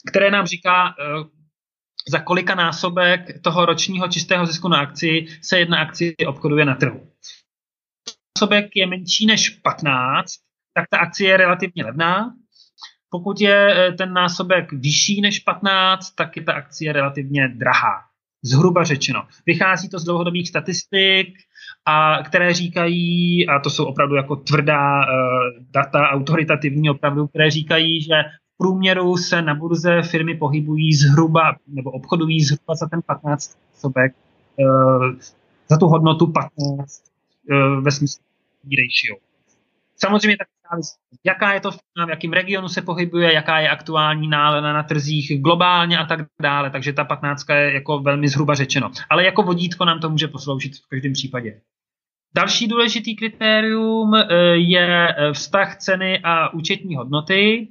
[0.09, 1.25] které nám říká, eh,
[2.09, 7.07] za kolika násobek toho ročního čistého zisku na akci se jedna akcie obchoduje na trhu.
[8.37, 10.33] Násobek je menší než 15,
[10.75, 12.35] tak ta akcie je relativně levná.
[13.11, 18.12] Pokud je eh, ten násobek vyšší než 15, tak je ta akcie relativně drahá.
[18.45, 19.23] Zhruba řečeno.
[19.47, 21.29] Vychází to z dlouhodobých statistik,
[21.87, 25.05] a které říkají, a to jsou opravdu jako tvrdá uh,
[25.71, 28.15] data, autoritativní opravdu, které říkají, že
[28.55, 34.15] v průměru se na burze firmy pohybují zhruba, nebo obchodují zhruba za ten 15 sobek,
[34.57, 35.13] uh,
[35.69, 36.87] za tu hodnotu 15 uh,
[37.51, 38.25] eh, ve smyslu
[38.65, 39.32] ratio.
[40.05, 40.49] Samozřejmě tak
[41.27, 45.43] jaká je to firma, v jakém regionu se pohybuje, jaká je aktuální nálada na trzích
[45.43, 46.71] globálně a tak dále.
[46.71, 48.91] Takže ta patnáctka je jako velmi zhruba řečeno.
[49.11, 51.61] Ale jako vodítko nám to může posloužit v každém případě.
[52.35, 57.69] Další důležitý kritérium eh, je eh, vztah ceny a účetní hodnoty.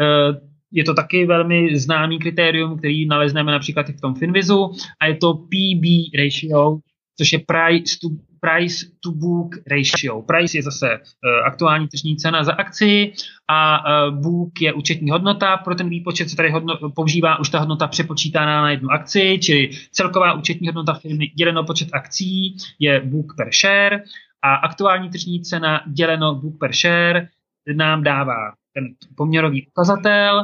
[0.00, 0.40] Eh,
[0.72, 5.16] je to taky velmi známý kritérium, který nalezneme například i v tom Finvizu a je
[5.16, 5.84] to PB
[6.18, 6.78] ratio,
[7.18, 8.08] což je price to
[8.40, 10.22] price to book ratio.
[10.22, 13.12] Price je zase uh, aktuální tržní cena za akci
[13.48, 15.56] a uh, book je účetní hodnota.
[15.56, 19.70] Pro ten výpočet se tady hodno, používá už ta hodnota přepočítaná na jednu akci, čili
[19.92, 24.02] celková účetní hodnota firmy děleno počet akcí je book per share
[24.42, 27.28] a aktuální tržní cena děleno book per share
[27.76, 30.40] nám dává ten poměrový ukazatel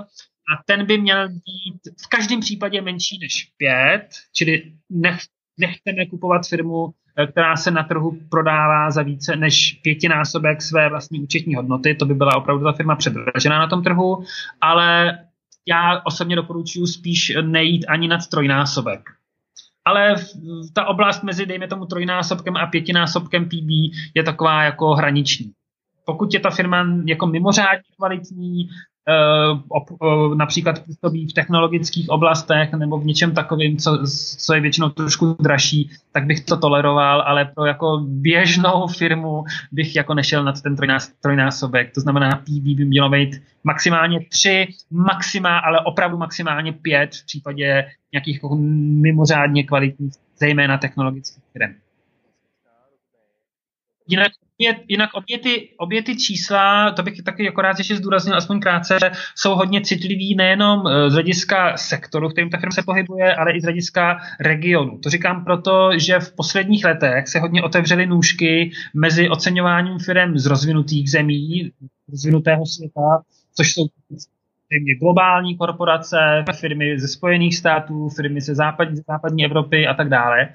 [0.52, 5.20] a ten by měl být v každém případě menší než 5, čili nech,
[5.58, 11.20] nechceme kupovat firmu Eh, která se na trhu prodává za více než pětinásobek své vlastní
[11.20, 11.94] účetní hodnoty.
[11.94, 14.24] To by byla opravdu ta firma předražená na tom trhu,
[14.60, 15.18] ale
[15.68, 19.10] já osobně doporučuji spíš nejít ani nad trojnásobek.
[19.84, 20.14] Ale
[20.74, 23.68] ta oblast mezi, dejme tomu, trojnásobkem a pětinásobkem PB
[24.14, 25.52] je taková jako hraniční.
[26.06, 28.68] Pokud je ta firma jako mimořádně kvalitní,
[30.36, 33.98] například působí v technologických oblastech nebo v něčem takovým, co,
[34.38, 39.96] co je většinou trošku dražší, tak bych to toleroval, ale pro jako běžnou firmu bych
[39.96, 41.94] jako nešel nad ten trojnás, trojnásobek.
[41.94, 47.84] To znamená, PB by mělo být maximálně tři, maximálně, ale opravdu maximálně pět v případě
[48.12, 48.56] nějakých jako
[49.02, 51.74] mimořádně kvalitních, zejména technologických firm.
[54.08, 54.32] Jinak,
[54.88, 58.98] jinak obě, ty, obě ty čísla, to bych taky jako rád ještě zdůraznil, aspoň krátce,
[59.36, 63.60] jsou hodně citlivý nejenom eh, z hlediska sektoru, kterým ta firma se pohybuje, ale i
[63.60, 64.98] z hlediska regionu.
[64.98, 70.46] To říkám proto, že v posledních letech se hodně otevřely nůžky mezi oceňováním firm z
[70.46, 71.72] rozvinutých zemí,
[72.08, 73.22] rozvinutého světa,
[73.56, 73.86] což jsou
[75.00, 80.48] globální korporace, firmy ze Spojených států, firmy ze západní, ze západní Evropy a tak dále.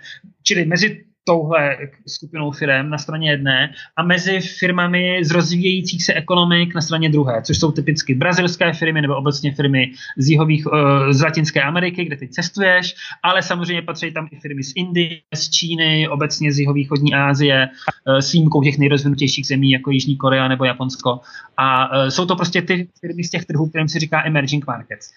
[0.43, 6.75] Čili mezi touhle skupinou firm na straně jedné a mezi firmami z rozvíjejících se ekonomik
[6.75, 11.21] na straně druhé, což jsou typicky brazilské firmy nebo obecně firmy z jihových, eh, z
[11.21, 16.07] Latinské Ameriky, kde teď cestuješ, ale samozřejmě patří tam i firmy z Indie, z Číny,
[16.07, 21.19] obecně z jihovýchodní Asie, eh, s výjimkou těch nejrozvinutějších zemí, jako Jižní Korea nebo Japonsko.
[21.57, 25.13] A eh, jsou to prostě ty firmy z těch trhů, kterým se říká emerging markets.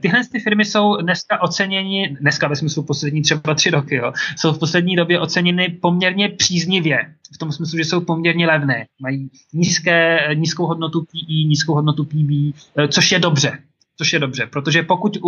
[0.00, 4.52] Tyhle ty firmy jsou dneska oceněni, dneska ve smyslu poslední třeba tři roky, jo, jsou
[4.52, 8.86] v poslední době oceněni potraviny poměrně příznivě, v tom smyslu, že jsou poměrně levné.
[9.02, 13.58] Mají nízké, nízkou hodnotu PE, nízkou hodnotu PB, eh, což je dobře.
[13.96, 15.18] Což je dobře, protože pokud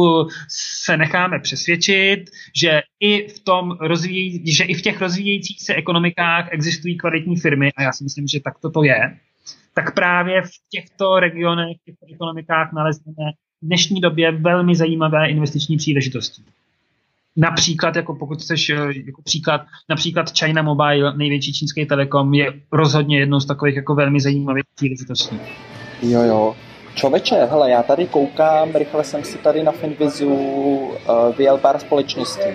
[0.49, 2.25] se necháme přesvědčit,
[2.57, 7.73] že i v, tom rozvíjí, že i v těch rozvíjejících se ekonomikách existují kvalitní firmy,
[7.77, 9.17] a já si myslím, že tak to je,
[9.75, 15.77] tak právě v těchto regionech, v těchto ekonomikách nalezneme v dnešní době velmi zajímavé investiční
[15.77, 16.43] příležitosti.
[17.37, 18.75] Například, jako pokud chceš, eh,
[19.07, 24.21] jako příklad, například China Mobile, největší čínský telekom, je rozhodně jednou z takových jako velmi
[24.21, 25.41] zajímavých příležitostí.
[26.03, 26.57] Jo, jo.
[26.95, 30.97] Čověče, hele, já tady koukám, rychle jsem si tady na Finvizu uh,
[31.39, 32.51] vyjel pár společností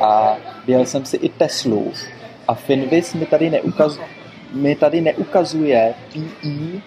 [0.00, 1.92] a vyjel jsem si i Teslu
[2.48, 3.98] a Finviz mi tady, neukaz,
[4.52, 6.80] mi tady neukazuje PE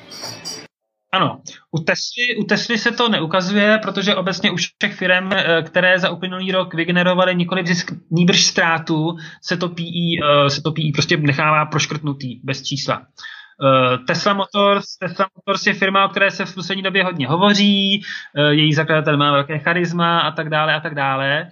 [1.13, 1.41] ano,
[1.72, 6.10] u Tesly, u Tesly se to neukazuje, protože obecně u všech firm, eh, které za
[6.10, 11.17] uplynulý rok vygenerovaly nikoli zisk, níbrž ztrátu, se to PE, eh, se to PE prostě
[11.17, 13.02] nechává proškrtnutý bez čísla.
[13.02, 18.02] Eh, Tesla Motors, Tesla Motors je firma, o které se v poslední době hodně hovoří,
[18.50, 21.50] její zakladatel má velké charisma a tak dále a tak dále.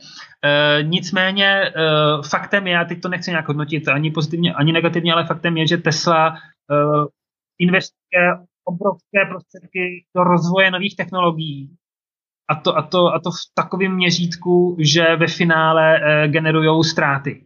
[0.81, 1.71] Nicméně
[2.29, 5.67] faktem je, já teď to nechci nějak hodnotit ani pozitivně, ani negativně, ale faktem je,
[5.67, 6.35] že Tesla
[7.59, 8.21] investuje
[8.65, 11.75] obrovské prostředky do rozvoje nových technologií.
[12.49, 17.45] A to, a to, a to v takovém měřítku, že ve finále e, generují ztráty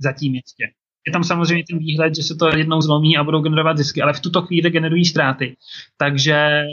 [0.00, 0.64] zatím ještě.
[1.06, 4.12] Je tam samozřejmě ten výhled, že se to jednou zlomí a budou generovat zisky, ale
[4.12, 5.56] v tuto chvíli generují ztráty.
[5.96, 6.66] Takže e,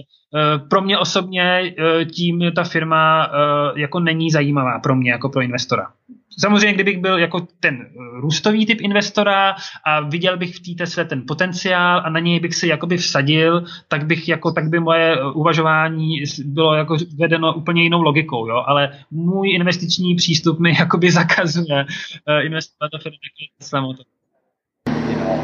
[0.69, 5.41] pro mě osobně e, tím ta firma e, jako není zajímavá pro mě jako pro
[5.41, 5.93] investora.
[6.39, 11.05] Samozřejmě, kdybych byl jako ten eh, růstový typ investora a viděl bych v té Tesle
[11.05, 15.15] ten potenciál a na něj bych se jakoby vsadil, tak bych jako, tak by moje
[15.15, 18.63] eh, uvažování bylo jako vedeno úplně jinou logikou, jo?
[18.67, 23.17] ale můj investiční přístup mi jakoby zakazuje uh, investovat do firmy
[23.57, 24.05] Tesla Motor.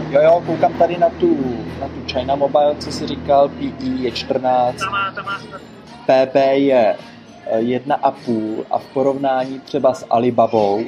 [0.09, 4.11] Jo, jo, koukám tady na tu, na tu China Mobile, co jsi říkal, PE je
[4.11, 5.39] 14, tam má, tam má...
[6.05, 6.95] PB je
[7.59, 10.85] 1,5 a v porovnání třeba s Alibabou,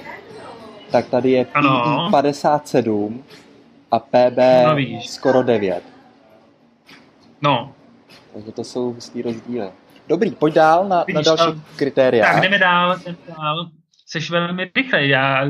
[0.92, 2.08] tak tady je ano.
[2.12, 3.24] 57
[3.92, 5.84] a PB no, skoro 9.
[7.42, 7.74] No.
[8.34, 9.68] Takže to jsou hustý rozdíly.
[10.08, 12.34] Dobrý, pojď dál na, Vidíš, na další kritéria.
[12.34, 13.70] Tak jdeme dál, jdeme dál.
[14.08, 15.08] Seš velmi rychle.
[15.08, 15.46] Já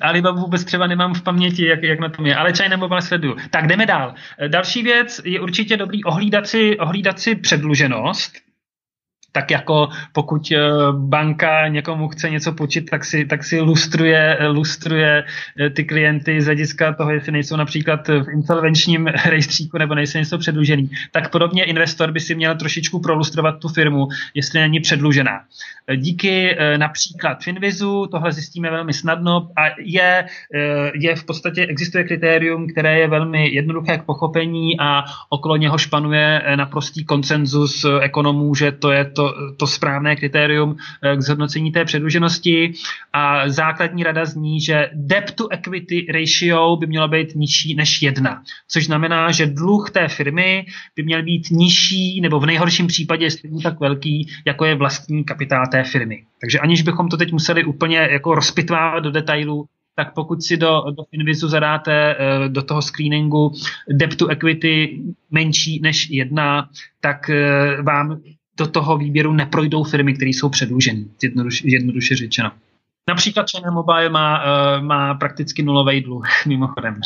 [0.00, 3.36] Alibaba vůbec třeba nemám v paměti, jak, jak na tom je, ale China Mobile sleduju.
[3.50, 4.14] Tak jdeme dál.
[4.48, 8.32] Další věc je určitě dobrý ohlídat si, ohlídat si předluženost
[9.32, 10.58] tak jako pokud eh,
[10.92, 15.24] banka někomu chce něco počít, tak si, tak si lustruje, lustruje
[15.60, 20.38] eh, ty klienty z hlediska toho, jestli nejsou například v insolvenčním rejstříku nebo nejsou něco
[20.38, 20.90] předlužený.
[21.12, 25.40] Tak podobně investor by si měl trošičku prolustrovat tu firmu, jestli není předlužená.
[25.86, 30.26] Eh, díky například Finvizu tohle zjistíme velmi snadno a je,
[30.94, 36.42] je v podstatě, existuje kritérium, které je velmi jednoduché k pochopení a okolo něho španuje
[36.56, 41.84] naprostý koncenzus ekonomů, že to je to to, to správné kritérium eh, k zhodnocení té
[41.84, 42.72] předluženosti
[43.12, 48.42] a základní rada zní, že debt to equity ratio by mělo být nižší než jedna,
[48.68, 53.62] což znamená, že dluh té firmy by měl být nižší nebo v nejhorším případě stejně
[53.62, 56.24] tak velký, jako je vlastní kapitál té firmy.
[56.40, 60.82] Takže aniž bychom to teď museli úplně jako rozpitvávat do detailů, tak pokud si do,
[60.90, 63.52] do Invizu zadáte eh, do toho screeningu
[63.88, 66.68] debt to equity menší než jedna,
[67.00, 68.20] tak eh, vám
[68.62, 72.50] do toho výběru neprojdou firmy, které jsou předlužené, jednoduše, jednoduše řečeno.
[73.08, 77.00] Například China Mobile má, uh, má prakticky nulový dluh, mimochodem.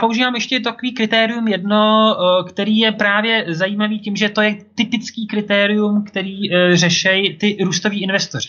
[0.00, 5.26] Používám ještě takový kritérium jedno, uh, který je právě zajímavý tím, že to je typický
[5.26, 8.48] kritérium, který uh, řešejí ty růstoví investoři.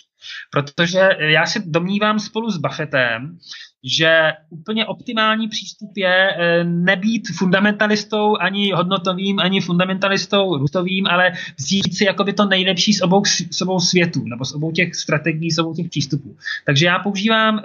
[0.51, 3.38] Protože já si domnívám spolu s Buffettem,
[3.86, 11.98] že úplně optimální přístup je eh, nebýt fundamentalistou ani hodnotovým, ani fundamentalistou růstovým, ale vzít
[11.98, 15.60] si jakoby to nejlepší z obou, z obou světů, nebo z obou těch strategií, z
[15.60, 16.36] obou těch přístupů.
[16.66, 17.62] Takže já používám uh,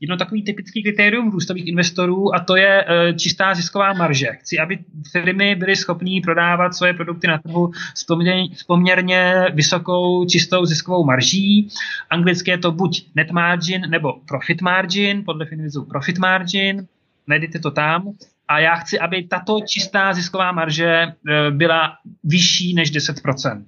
[0.00, 4.28] jedno takový typický kritérium růstových investorů a to je uh, čistá zisková marže.
[4.40, 4.78] Chci, aby
[5.12, 11.04] firmy byly schopné prodávat svoje produkty na trhu s poměrně, s poměrně vysokou čistou ziskovou
[11.04, 11.68] marží.
[12.10, 16.86] Anglicky je to buď net margin nebo profit margin, podle definizu profit margin,
[17.26, 18.12] najdete to tam.
[18.48, 21.12] A já chci, aby tato čistá zisková marže e,
[21.50, 21.92] byla
[22.24, 23.64] vyšší než 10%.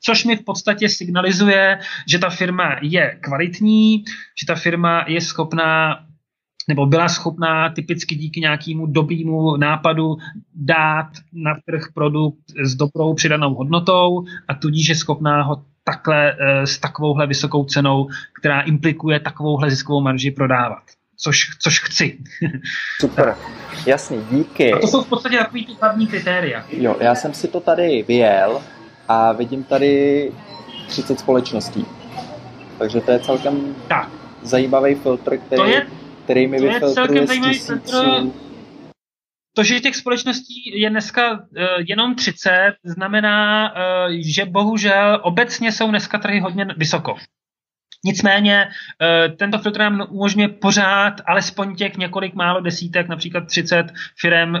[0.00, 1.78] Což mi v podstatě signalizuje,
[2.08, 4.04] že ta firma je kvalitní,
[4.40, 6.04] že ta firma je schopná
[6.68, 10.16] nebo byla schopná typicky díky nějakému dobrému nápadu
[10.54, 16.66] dát na trh produkt s dobrou přidanou hodnotou a tudíž je schopná ho takhle e,
[16.66, 18.08] s takovouhle vysokou cenou,
[18.40, 22.18] která implikuje takovouhle ziskovou marži prodávat což, což chci.
[23.00, 23.36] Super,
[23.86, 24.72] jasný, díky.
[24.72, 26.64] A to jsou v podstatě takový ty hlavní kritéria.
[26.70, 28.62] Jo, já jsem si to tady vyjel
[29.08, 30.32] a vidím tady
[30.88, 31.86] 30 společností.
[32.78, 34.08] Takže to je celkem tak.
[34.42, 35.86] zajímavý filtr, který, to je,
[36.24, 38.34] který mi vyfiltruje z tisíců.
[39.56, 41.38] To, že těch společností je dneska uh,
[41.88, 42.50] jenom 30,
[42.84, 47.16] znamená, uh, že bohužel obecně jsou dneska trhy hodně vysoko.
[48.04, 48.68] Nicméně
[49.02, 53.86] eh, tento filtr nám umožňuje pořád alespoň těch několik málo desítek, například 30
[54.20, 54.60] firm eh,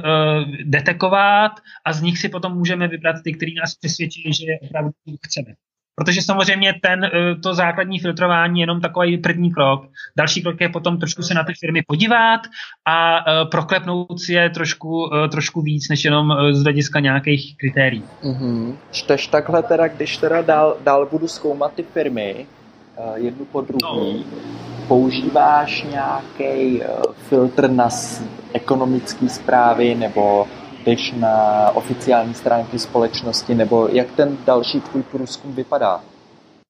[0.64, 1.52] detekovat
[1.84, 4.90] a z nich si potom můžeme vybrat ty, který nás přesvědčí, že je opravdu
[5.26, 5.54] chceme.
[5.96, 7.10] Protože samozřejmě ten, eh,
[7.42, 9.86] to základní filtrování je jenom takový první krok.
[10.16, 12.40] Další krok je potom trošku se na ty firmy podívat
[12.88, 18.04] a proklepnout si je trošku, trošku víc, než jenom z hlediska nějakých kritérií.
[18.22, 18.76] Mm-hmm.
[18.90, 22.46] Čteš takhle teda, když teda dál, dál budu zkoumat ty firmy,
[23.14, 24.26] jednu po druhý.
[24.88, 26.86] Používáš nějaký eh,
[27.28, 27.88] filtr na
[28.52, 30.46] ekonomické zprávy nebo
[30.86, 36.00] jdeš na oficiální stránky společnosti, nebo jak ten další tvůj průzkum vypadá?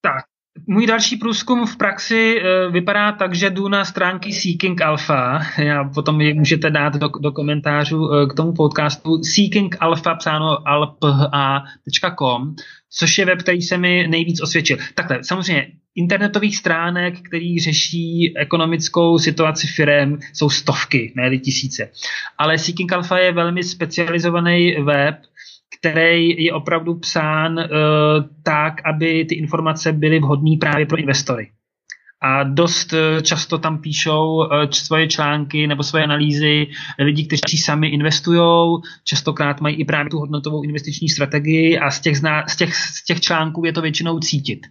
[0.01, 0.25] Tak,
[0.67, 5.41] můj další průzkum v praxi uh, vypadá tak, že jdu na stránky Seeking Alpha.
[5.59, 9.23] Já potom je můžete dát do, do komentářů k tomu podcastu.
[9.23, 12.55] Seeking Alpha psáno alpha.com,
[12.99, 14.79] což je web, který se mi nejvíc osvědčil.
[14.95, 21.91] Takhle, samozřejmě internetových stránek, který řeší ekonomickou situaci firm, jsou stovky, ne tisíce.
[22.39, 25.15] Ale Seeking Alpha je velmi specializovaný web,
[25.79, 27.65] který je opravdu psán uh,
[28.43, 31.49] tak, aby ty informace byly vhodné právě pro investory.
[32.25, 36.67] A dost eh, často tam píšou eh, svoje články nebo svoje analýzy
[36.99, 42.17] lidi, kteří sami investují, častokrát mají i právě tu hodnotovou investiční strategii a z těch,
[42.49, 44.67] z těch, z těch článků je to většinou cítit.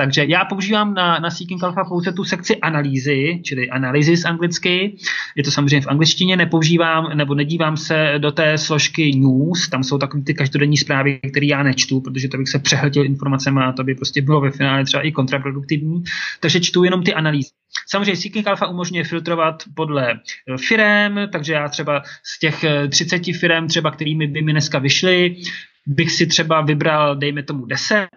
[0.00, 4.96] Takže já používám na, na Seeking Alpha pouze tu sekci analýzy, čili analysis anglicky.
[5.36, 9.98] Je to samozřejmě v angličtině, nepoužívám nebo nedívám se do té složky news, tam jsou
[9.98, 13.84] takové ty každodenní zprávy, které já nečtu, protože to bych se přehltil informacemi a to
[13.84, 16.02] by prostě bylo ve finále třeba i kontraproduktivní.
[16.40, 17.50] Takže čtu jenom ty analýzy.
[17.88, 23.32] Samozřejmě Seeking Alpha umožňuje filtrovat podle eh, firem, takže já třeba z těch 30 eh,
[23.32, 25.36] firem, třeba kterými by mi dneska vyšly,
[25.86, 28.08] bych si třeba vybral, dejme tomu 10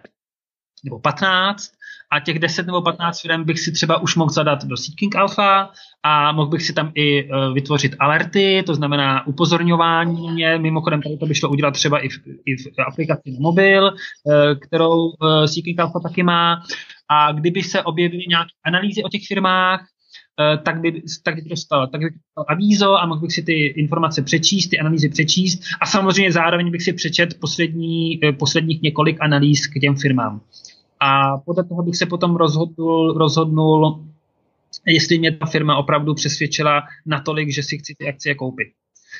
[0.84, 1.70] nebo 15
[2.12, 5.70] a těch 10 nebo 15 firm bych si třeba už mohl zadat do Seeking Alpha
[6.02, 10.58] a mohl bych si tam i uh, vytvořit alerty, to znamená upozorňování mě.
[10.58, 14.34] Mimochodem, tady to by šlo udělat třeba i v, i v aplikaci na mobil, uh,
[14.60, 16.62] kterou uh, Seeking Alpha taky má.
[17.10, 19.86] A kdyby se objevily nějaké analýzy o těch firmách,
[20.62, 23.42] tak by, tak by to dostal, tak by to dostal avízo a mohl bych si
[23.42, 29.16] ty informace přečíst, ty analýzy přečíst a samozřejmě zároveň bych si přečet poslední, posledních několik
[29.20, 30.40] analýz k těm firmám.
[31.04, 34.04] A podle toho bych se potom rozhodnul, rozhodnul
[34.86, 38.68] jestli mě ta firma opravdu přesvědčila natolik, že si chci ty akcie koupit.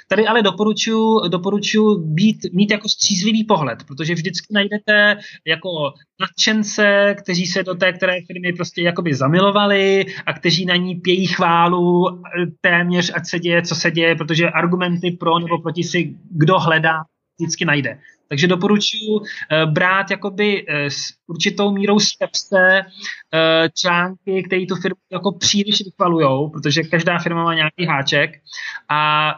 [0.09, 5.17] Tady ale doporučuji, doporučuji být, mít jako střízlivý pohled, protože vždycky najdete
[5.47, 10.95] jako nadšence, kteří se do té které firmy prostě jakoby zamilovali a kteří na ní
[10.95, 12.05] pějí chválu
[12.61, 16.95] téměř, ať se děje, co se děje, protože argumenty pro nebo proti si kdo hledá,
[17.41, 17.99] vždycky najde.
[18.35, 19.23] Takže doporučuji uh,
[19.73, 26.49] brát jakoby uh, s určitou mírou skepse uh, články, které tu firmu jako příliš vychvalujou,
[26.49, 28.31] protože každá firma má nějaký háček
[28.89, 29.33] a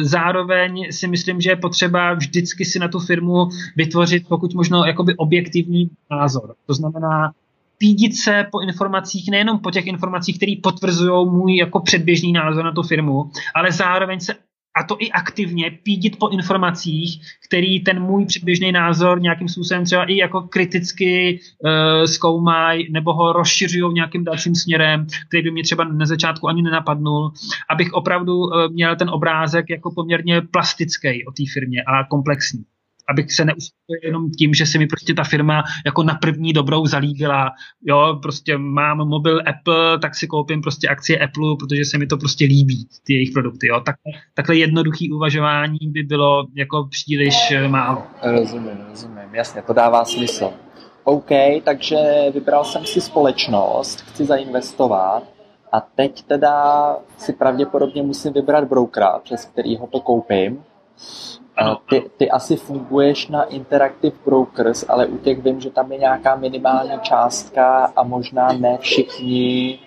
[0.00, 5.16] zároveň si myslím, že je potřeba vždycky si na tu firmu vytvořit pokud možno jakoby
[5.16, 6.54] objektivní názor.
[6.66, 7.32] To znamená,
[7.78, 12.72] pídit se po informacích, nejenom po těch informacích, které potvrzují můj jako předběžný názor na
[12.72, 14.34] tu firmu, ale zároveň se
[14.76, 20.04] a to i aktivně pídit po informacích, který ten můj předběžný názor nějakým způsobem třeba
[20.04, 25.84] i jako kriticky uh, zkoumají nebo ho rozšiřují nějakým dalším směrem, který by mě třeba
[25.84, 27.32] na začátku ani nenapadnul,
[27.70, 32.64] abych opravdu uh, měl ten obrázek jako poměrně plastický o té firmě a komplexní
[33.08, 36.86] abych se neuspokojil jenom tím, že se mi prostě ta firma jako na první dobrou
[36.86, 37.50] zalíbila.
[37.84, 42.16] Jo, prostě mám mobil Apple, tak si koupím prostě akcie Apple, protože se mi to
[42.16, 43.68] prostě líbí, ty jejich produkty.
[43.68, 43.80] Jo.
[43.80, 43.96] Tak,
[44.34, 48.02] takhle jednoduchý uvažování by bylo jako příliš eh, málo.
[48.22, 50.50] Rozumím, rozumím, jasně, to dává smysl.
[51.04, 51.30] OK,
[51.64, 51.96] takže
[52.34, 55.22] vybral jsem si společnost, chci zainvestovat
[55.72, 60.64] a teď teda si pravděpodobně musím vybrat brokera, přes kterýho to koupím.
[61.90, 66.36] Ty, ty asi funguješ na Interactive Brokers, ale u těch vím, že tam je nějaká
[66.36, 69.78] minimální částka a možná ne všichni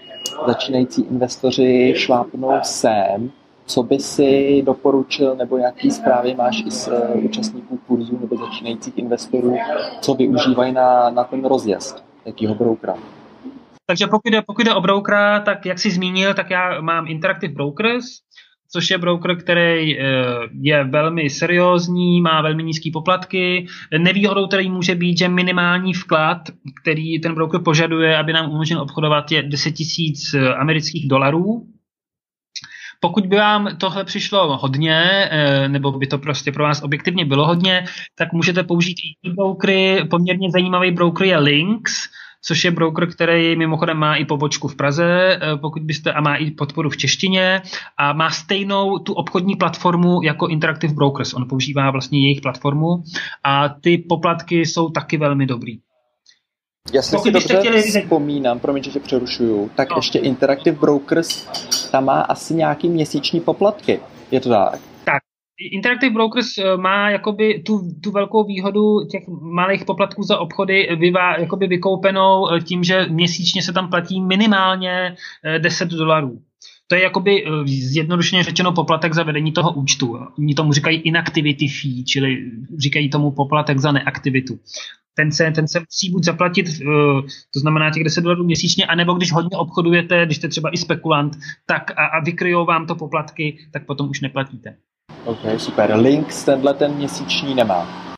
[0.47, 3.31] začínající investoři šlápnou sem.
[3.65, 8.97] Co by si doporučil, nebo jaký zprávy máš i z eh, účastníků kurzu nebo začínajících
[8.97, 9.55] investorů,
[10.01, 12.95] co využívají na, na ten rozjezd, jakýho brokera?
[13.85, 17.53] Takže pokud jde, pokud jde o brokera, tak jak jsi zmínil, tak já mám Interactive
[17.53, 18.05] Brokers,
[18.71, 20.05] což je broker, který eh,
[20.61, 23.67] je velmi seriózní, má velmi nízké poplatky.
[23.97, 26.37] Nevýhodou který může být, že minimální vklad,
[26.81, 31.67] který ten broker požaduje, aby nám umožnil obchodovat, je 10 tisíc eh, amerických dolarů.
[33.01, 37.47] Pokud by vám tohle přišlo hodně, eh, nebo by to prostě pro vás objektivně bylo
[37.47, 40.03] hodně, tak můžete použít i brokery.
[40.09, 42.09] Poměrně zajímavý broker je Lynx,
[42.41, 46.35] což je broker, který mimochodem má i pobočku v Praze, eh, pokud byste, a má
[46.35, 47.61] i podporu v češtině
[47.97, 51.33] a má stejnou tu obchodní platformu jako Interactive Brokers.
[51.33, 53.03] On používá vlastně jejich platformu
[53.43, 55.79] a ty poplatky jsou taky velmi dobrý.
[56.93, 57.81] Já si Pokud dobře chtěli...
[57.81, 59.95] vzpomínám, promiň, že tě přerušuju, tak no.
[59.97, 61.45] ještě Interactive Brokers
[61.91, 63.99] tam má asi nějaký měsíční poplatky.
[64.31, 64.88] Je to tak?
[65.59, 71.37] Interactive Brokers eh, má jakoby tu, tu velkou výhodu těch malých poplatků za obchody vyvá,
[71.37, 75.15] jakoby vykoupenou eh, tím, že měsíčně se tam platí minimálně
[75.57, 76.41] 10 eh, dolarů.
[76.87, 80.19] To je jakoby zjednodušeně řečeno poplatek za vedení toho účtu.
[80.37, 82.37] Oni tomu říkají inactivity fee, čili
[82.77, 84.59] říkají tomu poplatek za neaktivitu.
[85.13, 86.65] Ten se, ten se musí buď zaplatit,
[87.53, 91.37] to znamená těch 10 dolarů měsíčně, anebo když hodně obchodujete, když jste třeba i spekulant,
[91.65, 94.75] tak a, a vykryjou vám to poplatky, tak potom už neplatíte.
[95.25, 95.95] OK, super.
[95.95, 98.09] Links tenhle ten měsíční nemá.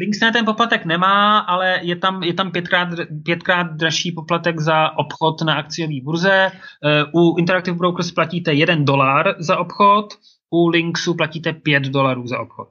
[0.00, 2.88] Links na ten poplatek nemá, ale je tam, je tam pětkrát,
[3.24, 6.50] pětkrát dražší poplatek za obchod na akciové burze.
[6.50, 10.14] Eh, u Interactive Brokers platíte 1 dolar za obchod,
[10.50, 12.68] u Linksu platíte 5 dolarů za obchod.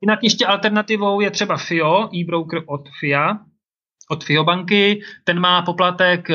[0.00, 3.38] Jinak ještě alternativou je třeba FIO, e-broker od FIA,
[4.10, 5.02] od FIO banky.
[5.24, 6.28] Ten má poplatek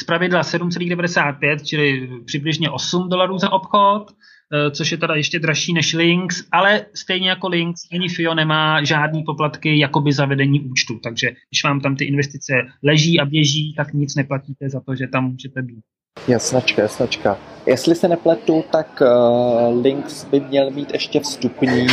[0.00, 4.12] z pravidla 7,95, čili přibližně 8 dolarů za obchod.
[4.52, 8.84] Eh, což je teda ještě dražší než Links, ale stejně jako Links ani FIO nemá
[8.84, 13.74] žádný poplatky jakoby za vedení účtu, takže když vám tam ty investice leží a běží,
[13.74, 15.80] tak nic neplatíte za to, že tam můžete být.
[16.28, 17.38] Jasnačka, jasnačka.
[17.66, 21.86] Jestli se nepletu, tak uh, Links by měl mít ještě vstupní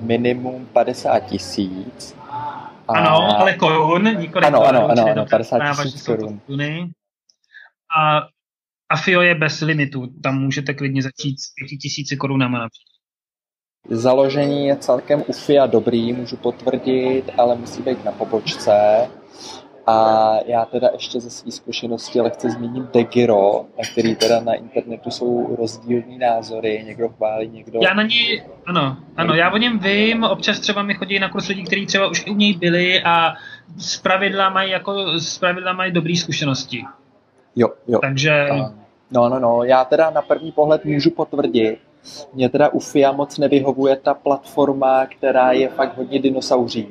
[0.00, 2.16] minimum 50 tisíc.
[2.88, 2.92] A...
[2.98, 6.40] Ano, ale korun, nikoli ano, ano, ano, ano, 50 tisíc korun.
[7.98, 8.22] A
[8.90, 12.98] a FIO je bez limitu, tam můžete klidně začít s 5000 korunama například.
[13.90, 18.72] Založení je celkem u FIA dobrý, můžu potvrdit, ale musí být na pobočce.
[19.86, 25.10] A já teda ještě ze své zkušenosti lehce zmíním Degiro, na který teda na internetu
[25.10, 27.80] jsou rozdílný názory, někdo chválí, někdo...
[27.82, 31.48] Já na ní, ano, ano, já o něm vím, občas třeba mi chodí na kurz
[31.48, 33.34] lidí, kteří třeba už u něj byli a
[33.76, 36.84] z pravidla mají, jako, z pravidla mají dobré zkušenosti.
[37.58, 37.98] Jo, jo.
[37.98, 38.48] Takže...
[39.10, 41.78] No, no, no, já teda na první pohled můžu potvrdit,
[42.34, 46.88] mě teda u FIA moc nevyhovuje ta platforma, která je fakt hodně dinosauří.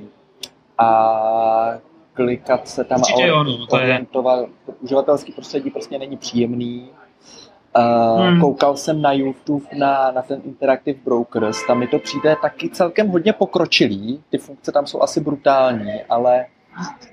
[0.77, 1.71] A
[2.13, 3.15] klikat se tam a
[3.69, 4.49] orientovat,
[4.81, 6.89] uživatelský prostředí prostě není příjemný.
[7.77, 8.41] Uh, hmm.
[8.41, 13.07] Koukal jsem na YouTube na, na ten Interactive Brokers, tam mi to přijde taky celkem
[13.07, 16.45] hodně pokročilý, ty funkce tam jsou asi brutální, ale...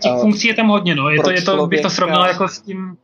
[0.02, 2.48] Těch uh, funkcí je tam hodně, no, je to, je to, bych to srovnal jako
[2.48, 2.96] s tím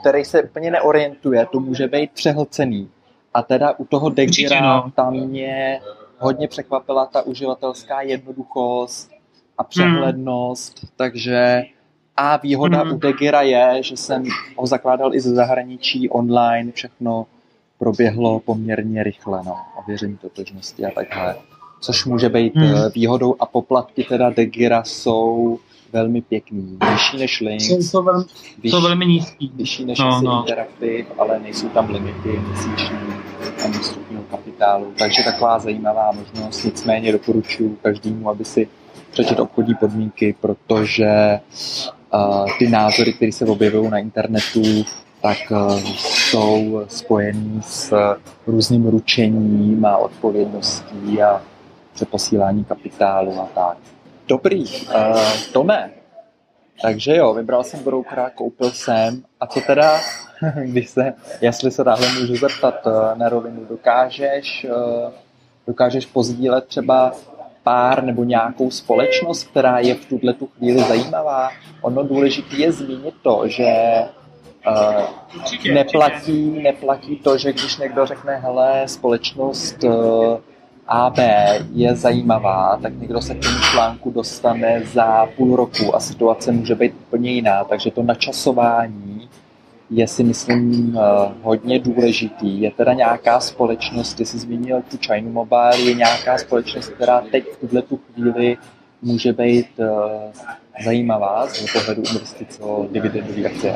[0.00, 2.88] který se úplně neorientuje, to může být přehlcený.
[3.34, 4.92] A teda u toho Degira no.
[4.96, 5.80] tam mě
[6.18, 9.10] hodně překvapila ta uživatelská jednoduchost
[9.58, 10.90] a přehlednost, hmm.
[10.96, 11.62] takže
[12.16, 12.92] a výhoda hmm.
[12.92, 14.24] u Degira je, že jsem
[14.56, 17.26] ho zakládal i ze zahraničí online, všechno
[17.78, 21.36] proběhlo poměrně rychle, no, a věření totožnosti a takhle.
[21.80, 22.74] Což může být hmm.
[22.94, 25.58] výhodou a poplatky teda Degira jsou
[25.92, 26.78] velmi pěkný.
[26.90, 27.60] Vyšší než Link.
[27.60, 28.24] Jsou, velmi,
[28.62, 29.52] vyšší, jsou velmi nízký.
[29.54, 30.40] Vyšší než no, no.
[30.40, 32.98] Interactive, ale nejsou tam limity měsíční
[33.64, 34.92] a vstupního kapitálu.
[34.98, 36.64] Takže taková zajímavá možnost.
[36.64, 38.68] Nicméně doporučuji každému, aby si
[39.10, 41.40] přečet obchodní podmínky, protože
[42.14, 44.62] uh, ty názory, které se objevují na internetu,
[45.22, 47.94] tak uh, jsou spojený s
[48.46, 51.42] různým ručením a odpovědností a
[51.94, 53.78] přeposílání kapitálu a tak.
[54.30, 55.20] Dobrý, uh,
[55.52, 55.90] Tome,
[56.82, 59.22] takže jo, vybral jsem brokera, koupil jsem.
[59.40, 60.00] A co teda,
[60.64, 65.12] když se, jestli se tahle můžu zeptat uh, na rovinu, dokážeš, uh,
[65.66, 67.12] dokážeš pozdílet třeba
[67.62, 71.50] pár nebo nějakou společnost, která je v tuhle tu chvíli zajímavá.
[71.82, 73.66] Ono důležité je zmínit to, že
[74.66, 80.38] uh, neplatí, neplatí to, že když někdo řekne, hele, společnost uh,
[80.90, 81.18] AB
[81.72, 86.74] je zajímavá, tak někdo se k tomu článku dostane za půl roku a situace může
[86.74, 87.64] být úplně jiná.
[87.64, 89.28] Takže to načasování
[89.90, 91.00] je si myslím eh,
[91.42, 92.60] hodně důležitý.
[92.60, 97.44] Je teda nějaká společnost, ty jsi zmínil tu China Mobile, je nějaká společnost, která teď
[97.52, 98.56] v tuhle tu chvíli
[99.02, 99.86] může být uh,
[100.84, 103.74] zajímavá z pohledu investice o dividendové akcie.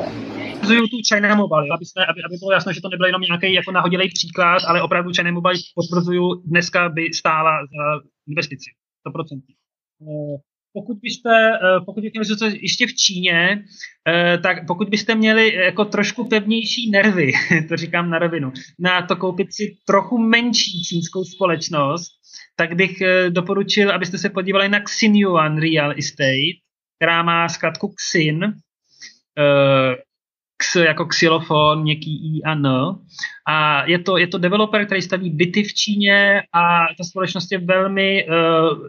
[0.51, 3.53] Potvrzuju tu China Mobile, aby, jsme, aby, aby bylo jasno, že to nebyl jenom nějaký
[3.53, 8.69] jako nahodilý příklad, ale opravdu China Mobile potvrzuju, dneska by stála za investici.
[9.07, 9.41] 100%.
[10.01, 10.37] Eh,
[10.73, 13.63] pokud byste, eh, pokud byste měli ještě v Číně,
[14.43, 17.31] tak pokud byste měli jako trošku pevnější nervy,
[17.69, 22.11] to říkám na rovinu, na to koupit si trochu menší čínskou společnost,
[22.55, 26.64] tak bych eh, doporučil, abyste se podívali na Xinyuan Real Estate,
[26.97, 29.95] která má zkrátku Xin, eh,
[30.61, 32.67] X jako xylofon, měkký I a N.
[33.47, 37.57] A je to, je to developer, který staví byty v Číně a ta společnost je
[37.57, 38.33] velmi uh,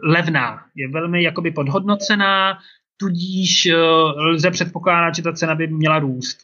[0.03, 2.57] levná, je velmi jakoby podhodnocená,
[2.97, 6.37] tudíž uh, lze předpokládat, že ta cena by měla růst.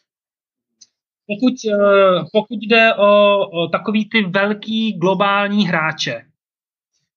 [1.26, 6.22] Pokud, uh, pokud jde o, o takový ty velký globální hráče,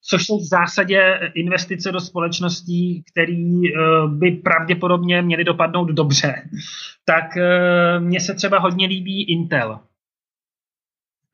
[0.09, 6.35] což jsou v zásadě investice do společností, které eh, by pravděpodobně měly dopadnout dobře,
[7.05, 9.79] tak eh, mně se třeba hodně líbí Intel.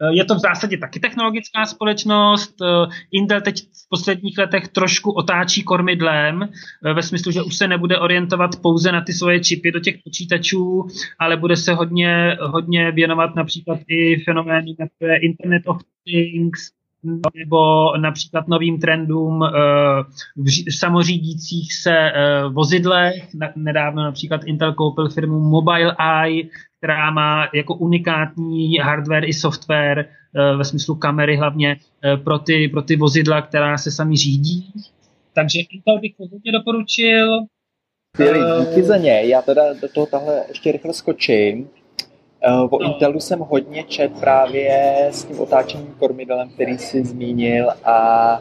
[0.02, 2.56] Eh, je to v zásadě taky technologická společnost.
[3.12, 6.50] Intel teď v posledních letech trošku otáčí kormidlem,
[6.94, 10.88] ve smyslu, že už se nebude orientovat pouze na ty svoje čipy do těch počítačů,
[11.20, 16.72] ale bude se hodně, hodně věnovat například i fenomény, jako je Internet of Things,
[17.36, 19.50] nebo například novým trendům eh,
[20.36, 23.28] v samořídících se eh, vozidlech.
[23.56, 26.44] Nedávno například Intel koupil firmu Mobile Eye,
[26.78, 31.78] která má jako unikátní hardware i software eh, ve smyslu kamery hlavně
[32.24, 34.72] pro ty, pro ty vozidla, která se sami řídí.
[35.34, 37.40] Takže Intel bych hodně doporučil.
[38.16, 39.30] Skvělý, díky za něj.
[39.30, 41.70] Já teda do toho tahle ještě rychle skočím.
[42.48, 48.40] Uh, o Intelu jsem hodně čet právě s tím otáčením kormidelem, který si zmínil a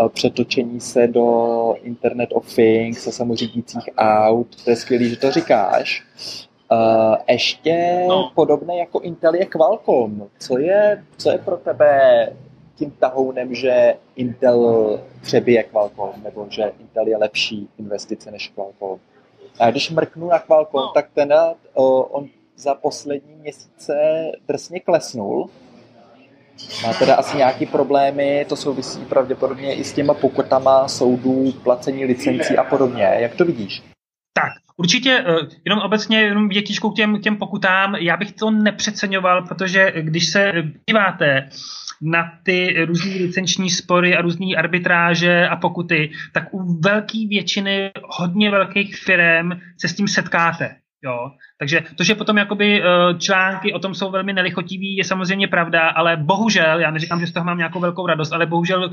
[0.00, 4.64] uh, přetočení se do Internet of Things a samořídících aut.
[4.64, 6.04] To je skvělý, že to říkáš.
[6.72, 8.30] Uh, ještě no.
[8.34, 10.28] podobné jako Intel je Qualcomm.
[10.38, 12.28] Co je, co je pro tebe
[12.76, 19.00] tím tahounem, že Intel přebije Qualcomm, nebo že Intel je lepší investice než Qualcomm?
[19.58, 20.92] A když mrknu na Qualcomm, no.
[20.94, 21.34] tak ten,
[21.74, 23.94] uh, on za poslední měsíce
[24.48, 25.50] drsně klesnul.
[26.82, 32.56] Má teda asi nějaký problémy, to souvisí pravděpodobně i s těma pokutama soudů, placení licencí
[32.56, 33.16] a podobně.
[33.18, 33.82] Jak to vidíš?
[34.32, 39.46] Tak, určitě, eh, jenom obecně, jenom větičkou k těm, těm pokutám, já bych to nepřeceňoval,
[39.46, 40.52] protože když se
[40.88, 41.48] díváte
[42.02, 48.50] na ty různé licenční spory a různé arbitráže a pokuty, tak u velké většiny hodně
[48.50, 49.50] velkých firm
[49.80, 50.76] se s tím setkáte.
[51.06, 51.30] Jo.
[51.58, 52.84] Takže to, že potom jakoby eh,
[53.18, 57.32] články o tom jsou velmi nelichotivý, je samozřejmě pravda, ale bohužel, já neříkám, že z
[57.32, 58.90] toho mám nějakou velkou radost, ale bohužel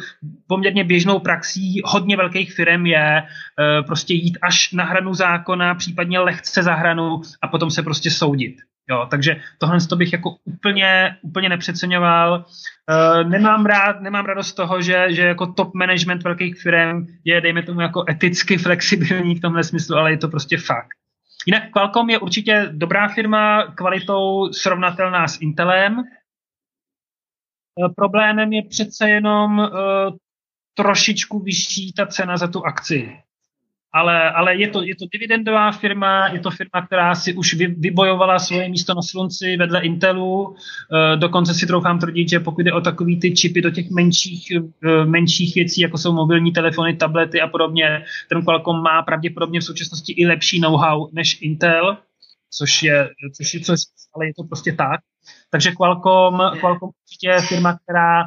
[0.47, 6.19] poměrně běžnou praxí hodně velkých firm je eh, prostě jít až na hranu zákona, případně
[6.19, 8.55] lehce za hranu a potom se prostě soudit.
[8.89, 12.45] Jo, takže tohle to bych jako úplně, úplně nepřeceňoval.
[12.91, 17.41] Uh, nemám rád, nemám radost z toho, že, že jako top management velkých firm je,
[17.41, 21.02] dejme tomu, jako eticky flexibilní v tomhle smyslu, ale je to prostě fakt.
[21.47, 25.99] Jinak Qualcomm je určitě dobrá firma, kvalitou srovnatelná s Intelem.
[25.99, 29.69] Eh, problémem je přece jenom uh,
[30.73, 33.23] trošičku vyšší ta cena za tu akci
[33.93, 37.67] ale, ale je, to, je to dividendová firma, je to firma, která si už vy,
[37.67, 40.55] vybojovala svoje místo na slunci vedle Intelu.
[41.13, 44.51] E, dokonce si troufám tvrdit, že pokud jde o takový ty čipy do těch menších,
[44.51, 49.63] e, menších věcí, jako jsou mobilní telefony, tablety a podobně, ten Qualcomm má pravděpodobně v
[49.63, 51.97] současnosti i lepší know-how než Intel,
[52.51, 53.79] což je, což je, což,
[54.15, 54.99] ale je to prostě tak.
[55.49, 56.91] Takže Qualcomm, Qualcomm
[57.23, 58.23] je firma, která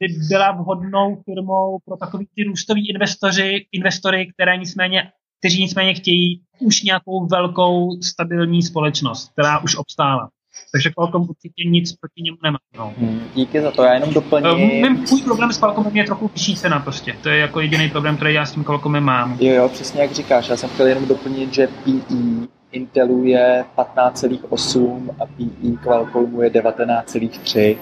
[0.00, 6.42] by byla vhodnou firmou pro takový ty růstoví investoři, investory, které nicméně, kteří nicméně chtějí
[6.60, 10.28] už nějakou velkou stabilní společnost, která už obstála.
[10.72, 12.58] Takže Qualcomm určitě nic proti němu nemá.
[12.78, 12.94] No.
[12.98, 14.96] Hmm, díky za to, já jenom doplním.
[14.96, 17.16] Uh, můj problém s Qualcommem je trochu vyšší cena prostě.
[17.22, 19.36] To je jako jediný problém, který já s tím Qualcommem mám.
[19.40, 20.48] Jo, jo, přesně jak říkáš.
[20.48, 27.76] Já jsem chtěl jenom doplnit, že PE Intelu je 15,8 a PE Qualcommu je 19,3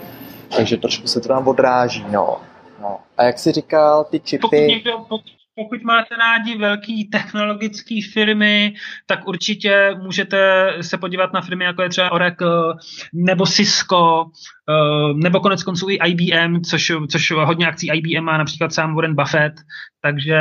[0.56, 2.40] takže trošku se to tam odráží, no.
[2.80, 2.98] no.
[3.16, 4.40] A jak jsi říkal, ty čipy...
[4.40, 8.74] Pokud, někdo, pokud, pokud máte rádi velký technologické firmy,
[9.06, 12.74] tak určitě můžete se podívat na firmy, jako je třeba Oracle,
[13.14, 14.24] nebo Cisco,
[14.68, 19.14] eh, nebo konec konců i IBM, což, což hodně akcí IBM má například sám Warren
[19.14, 19.54] Buffett.
[20.02, 20.38] Takže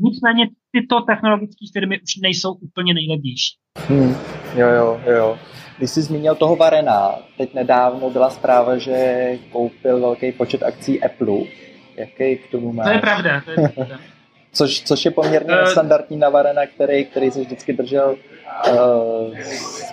[0.00, 3.56] nicméně tyto technologické firmy už nejsou úplně nejlevnější.
[3.88, 4.16] Hmm,
[4.56, 5.38] jo, jo, jo.
[5.78, 11.38] Když jsi zmínil toho Varena, teď nedávno byla zpráva, že koupil velký počet akcí Apple.
[11.96, 12.86] Jaký k tomu máš?
[12.86, 13.42] To je pravda.
[13.44, 13.98] To je pravda.
[14.54, 18.14] Což, což je poměrně uh, standardní na Varena, který, který se vždycky držel
[18.70, 19.38] uh,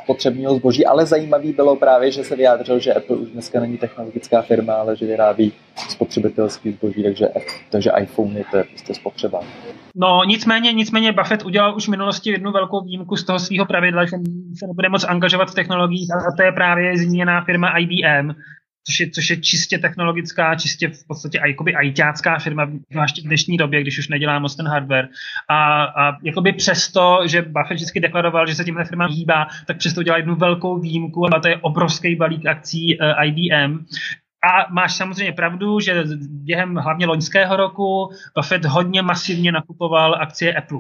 [0.04, 4.42] spotřebního zboží, ale zajímavý bylo právě, že se vyjádřil, že Apple už dneska není technologická
[4.42, 5.54] firma, ale že vyrábí
[5.90, 7.30] spotřebitelský zboží, takže,
[7.70, 9.40] takže iPhone je to je prostě spotřeba.
[9.96, 14.06] No nicméně, nicméně Buffett udělal už v minulosti jednu velkou výjimku z toho svého pravidla,
[14.06, 14.18] že
[14.60, 18.32] se nebude moc angažovat v technologiích a to je právě zmíněná firma IBM,
[18.84, 23.58] což je, což je čistě technologická, čistě v podstatě jakoby ajťácká firma, zvláště v dnešní
[23.58, 25.10] době, když už nedělá moc ten hardware.
[25.50, 30.04] A, a jakoby přesto, že Buffett vždycky deklaroval, že se tímhle firma hýbá, tak přesto
[30.04, 33.86] dělá jednu velkou výjimku a to je obrovský balík akcí uh, eh, IBM.
[34.44, 40.80] A máš samozřejmě pravdu, že během hlavně loňského roku Buffett hodně masivně nakupoval akcie Apple.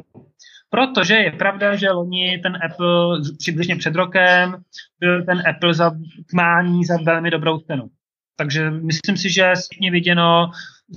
[0.72, 4.56] Protože je pravda, že loni ten Apple přibližně před rokem
[5.00, 5.92] byl ten Apple za
[6.30, 7.90] kmání za velmi dobrou cenu.
[8.38, 10.52] Takže myslím si, že zpětně viděno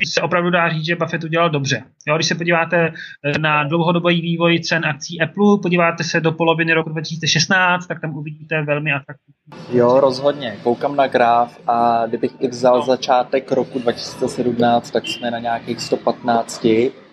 [0.07, 1.83] se opravdu dá říct, že Buffett udělal dobře.
[2.09, 2.93] Jo, když se podíváte
[3.25, 8.17] eh, na dlouhodobý vývoj cen akcí Apple, podíváte se do poloviny roku 2016, tak tam
[8.17, 9.79] uvidíte velmi atraktivní.
[9.79, 10.57] Jo, rozhodně.
[10.63, 16.65] Koukám na graf a kdybych i vzal začátek roku 2017, tak jsme na nějakých 115
[16.65, 17.04] Eh,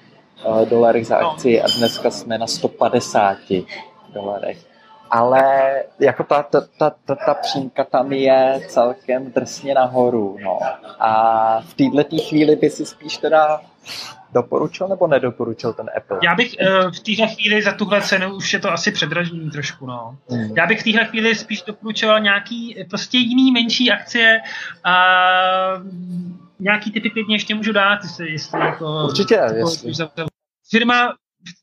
[0.69, 3.37] dolarech za akci a dneska jsme na 150
[4.13, 4.57] dolarech.
[5.11, 5.43] Ale
[5.99, 10.37] jako ta, ta, ta, ta, ta přímka tam je celkem drsně nahoru.
[10.43, 10.59] No.
[10.99, 13.61] A v této chvíli by si spíš teda
[14.33, 16.19] doporučil nebo nedoporučil ten Apple?
[16.23, 19.85] Já bych uh, v téhle chvíli za tuhle cenu už je to asi předražení trošku,
[19.85, 20.17] no.
[20.29, 20.53] Hmm.
[20.57, 24.41] Já bych v téhle chvíli spíš doporučoval nějaký prostě jiný menší akcie
[24.83, 24.95] a
[26.61, 29.03] nějaký typy klidně ještě můžu dát, jestli, jestli jako...
[29.05, 29.91] Určitě, jestli.
[30.69, 31.13] Firma,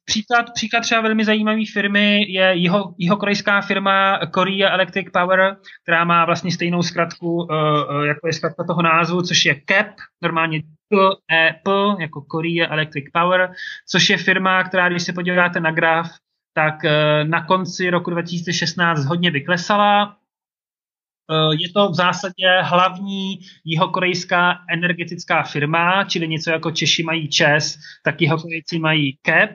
[0.05, 6.05] příklad, příklad třeba velmi zajímavé firmy je jeho, jeho korejská firma Korea Electric Power, která
[6.05, 7.47] má vlastně stejnou zkratku, uh,
[8.07, 9.87] jako je zkratka toho názvu, což je CAP,
[10.23, 10.63] normálně
[11.65, 11.71] P,
[12.01, 13.53] jako Korea Electric Power,
[13.89, 16.11] což je firma, která, když se podíváte na graf,
[16.55, 20.28] tak uh, na konci roku 2016 hodně vyklesala, Eh,
[21.51, 28.21] je to v zásadě hlavní jihokorejská energetická firma, čili něco jako Češi mají ČES, tak
[28.21, 29.51] jihokorejci mají CAP.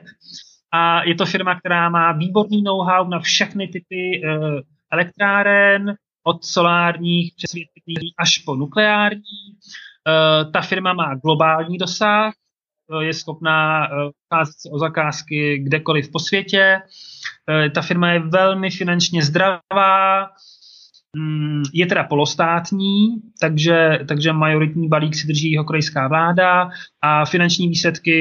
[0.72, 4.30] A je to firma, která má výborný know-how na všechny typy eh,
[4.92, 5.94] elektráren,
[6.26, 7.50] od solárních přes
[8.18, 9.20] až po nukleární.
[10.08, 12.34] Eh, ta firma má globální dosah,
[13.00, 13.88] je schopná
[14.32, 16.80] ucházet se o zakázky kdekoliv po světě.
[17.74, 20.28] Ta firma je velmi finančně zdravá,
[21.72, 23.08] je teda polostátní,
[23.40, 26.68] takže, takže majoritní balík si drží jeho krajská vláda
[27.02, 28.16] a finanční výsledky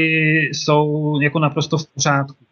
[0.53, 2.45] jsou jako naprosto v pořádku.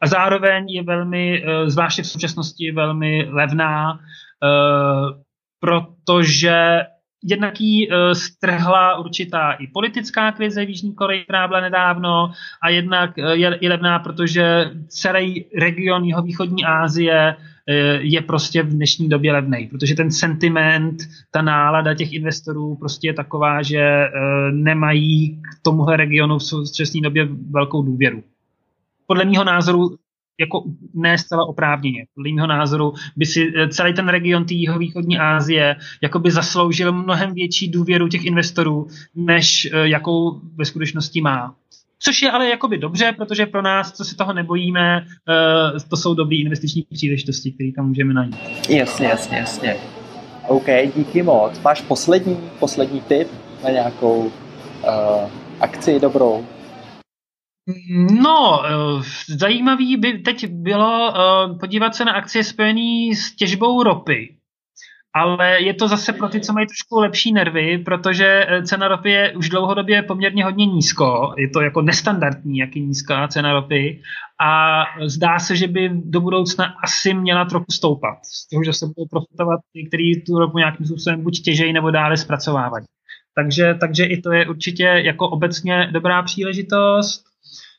[0.00, 5.24] A zároveň je velmi, eh, zvláště v současnosti, velmi levná, eh,
[5.60, 6.80] protože
[7.24, 12.68] jednak jí eh, strhla určitá i politická krize v Jižní Koreji, která byla nedávno, a
[12.68, 17.36] jednak je, je levná, protože celý region jihovýchodní Asie
[17.68, 20.96] Eh, je prostě v dnešní době levný, protože ten sentiment,
[21.30, 24.10] ta nálada těch investorů prostě je taková, že eh,
[24.52, 28.22] nemají k tomuhle regionu v současné době velkou důvěru.
[29.06, 29.96] Podle mého názoru
[30.40, 30.64] jako
[30.94, 32.06] ne zcela oprávněně.
[32.14, 36.92] Podle mého názoru by si eh, celý ten region té jihovýchodní Asie jako by zasloužil
[36.92, 41.54] mnohem větší důvěru těch investorů, než eh, jakou ve skutečnosti má.
[41.98, 46.14] Což je ale jakoby dobře, protože pro nás, co se toho nebojíme, uh, to jsou
[46.14, 48.36] dobré investiční příležitosti, které tam můžeme najít.
[48.68, 49.76] Jasně, jasně, jasně.
[50.48, 50.66] OK,
[50.96, 51.60] díky moc.
[51.60, 53.28] Máš poslední, poslední tip
[53.64, 54.30] na nějakou uh,
[55.60, 56.44] akci dobrou?
[58.10, 61.14] No, eh, zajímavý by teď bylo
[61.60, 64.36] podívat se na akcie spojené s těžbou ropy
[65.16, 69.10] ale je to zase pro ty, co mají trošku lepší nervy, protože eh, cena ropy
[69.10, 71.34] je už dlouhodobě poměrně hodně nízko.
[71.38, 74.02] Je to jako nestandardní, jak je nízká cena ropy.
[74.40, 78.18] A zdá se, že by do budoucna asi měla trochu stoupat.
[78.22, 81.90] Z toho, že se budou profitovat ty, kteří tu ropu nějakým způsobem buď těžejí nebo
[81.90, 82.84] dále zpracovávají.
[83.34, 87.33] Takže, takže i to je určitě jako obecně dobrá příležitost.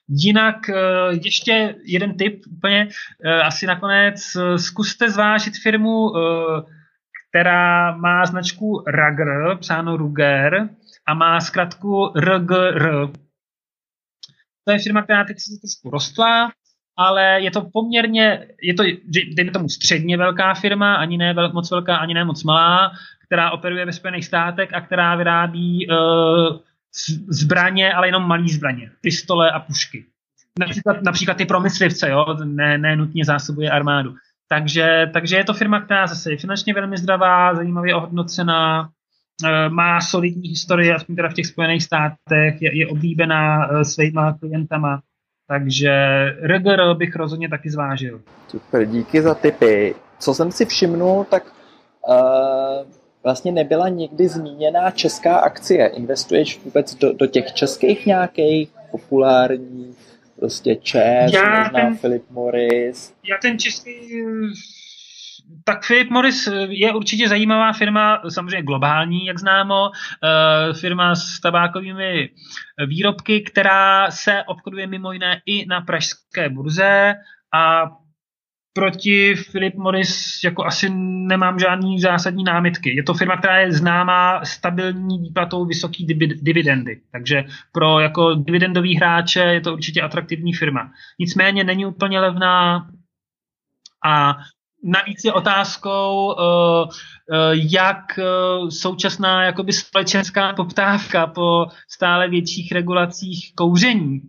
[0.10, 0.76] Jinak eh,
[1.24, 2.89] ještě jeden tip úplně,
[3.26, 4.16] eh, asi nakonec
[4.58, 6.12] zkuste zvážit firmu
[7.30, 10.70] která má značku Rugger, psáno Ruger,
[11.08, 13.08] a má zkratku RGR.
[14.66, 16.51] To je firma, která teď se trošku rostla,
[16.97, 18.84] ale je to poměrně, je to,
[19.36, 22.91] dejme tomu, středně velká firma, ani ne vel, moc velká, ani ne moc malá,
[23.26, 25.95] která operuje ve Spojených státech a která vyrábí uh,
[27.28, 30.06] zbraně, ale jenom malé zbraně, pistole a pušky.
[30.60, 32.26] Například, například ty promyslivce, jo?
[32.43, 34.16] Ne, ne nutně zásobuje armádu.
[34.48, 38.89] Takže, takže je to firma, která zase je finančně velmi zdravá, zajímavě ohodnocená,
[39.46, 44.34] eh, má solidní historii, aspoň teda v těch Spojených státech, je, je oblíbená eh, svýma
[44.34, 45.02] klientama,
[45.48, 45.91] takže
[46.43, 48.22] RGR bych rozhodně taky zvážil.
[48.48, 49.96] Super, díky za tipy.
[50.20, 51.43] Co jsem si všimnul, tak
[52.08, 52.88] uh,
[53.26, 55.88] vlastně nebyla nikdy zmíněná česká akcie.
[55.88, 59.98] Investuješ vůbec do, do těch českých nějakých populárních
[60.40, 63.14] prostě Čes, já možná ten, Philip Morris.
[63.30, 63.92] Já ten český
[65.64, 72.30] tak Philip Morris je určitě zajímavá firma, samozřejmě globální, jak známo, eh, firma s tabákovými
[72.88, 77.14] výrobky, která se obchoduje mimo jiné i na pražské burze
[77.54, 77.92] a
[78.76, 80.90] proti Philip Morris jako asi
[81.28, 82.96] nemám žádný zásadní námitky.
[82.96, 86.06] Je to firma, která je známá stabilní výplatou vysoký
[86.42, 87.02] dividendy.
[87.12, 90.92] Takže pro jako dividendový hráče je to určitě atraktivní firma.
[91.20, 92.88] Nicméně není úplně levná
[94.06, 94.38] a
[94.84, 96.90] navíc je otázkou, uh, uh,
[97.72, 104.22] jak uh, současná jakoby společenská poptávka po stále větších regulacích kouření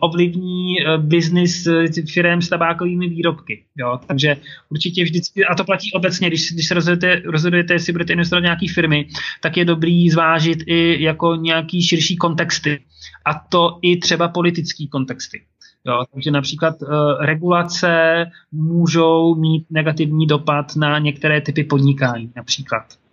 [0.00, 3.64] ovlivní e, biznis e, firm s tabákovými výrobky.
[3.76, 4.00] Jo?
[4.06, 4.36] Takže
[4.68, 8.66] určitě vždycky, a to platí obecně, když, když se rozhodujete, rozhodujete, jestli budete investovat nějaké
[8.74, 9.08] firmy,
[9.42, 12.80] tak je dobrý zvážit i jako nějaký širší kontexty.
[13.26, 15.42] A to i třeba politický kontexty.
[15.86, 16.88] Jo, takže například uh,
[17.20, 23.03] regulace můžou mít negativní dopad na některé typy podnikání, například.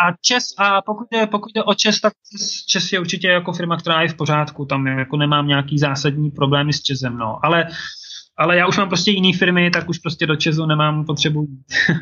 [0.00, 2.12] A Čes, a pokud je, pokud je o Čes, tak
[2.68, 6.72] Čes je určitě jako firma, která je v pořádku, tam jako nemám nějaký zásadní problémy
[6.72, 7.38] s Česem, no.
[7.42, 7.68] Ale,
[8.38, 11.66] ale já už mám prostě jiné firmy, tak už prostě do Česu nemám potřebu jít.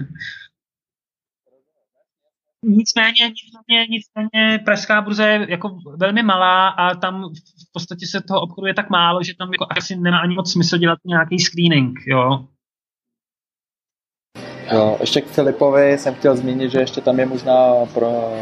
[2.64, 7.22] nicméně, nicméně, nicméně pražská burza je jako velmi malá a tam
[7.68, 10.78] v podstatě se toho obchoduje tak málo, že tam jako asi nemá ani moc smysl
[10.78, 12.48] dělat nějaký screening, jo.
[14.72, 18.32] Jo, ještě k Filipovi jsem chtěl zmínit, že ještě tam je možná pro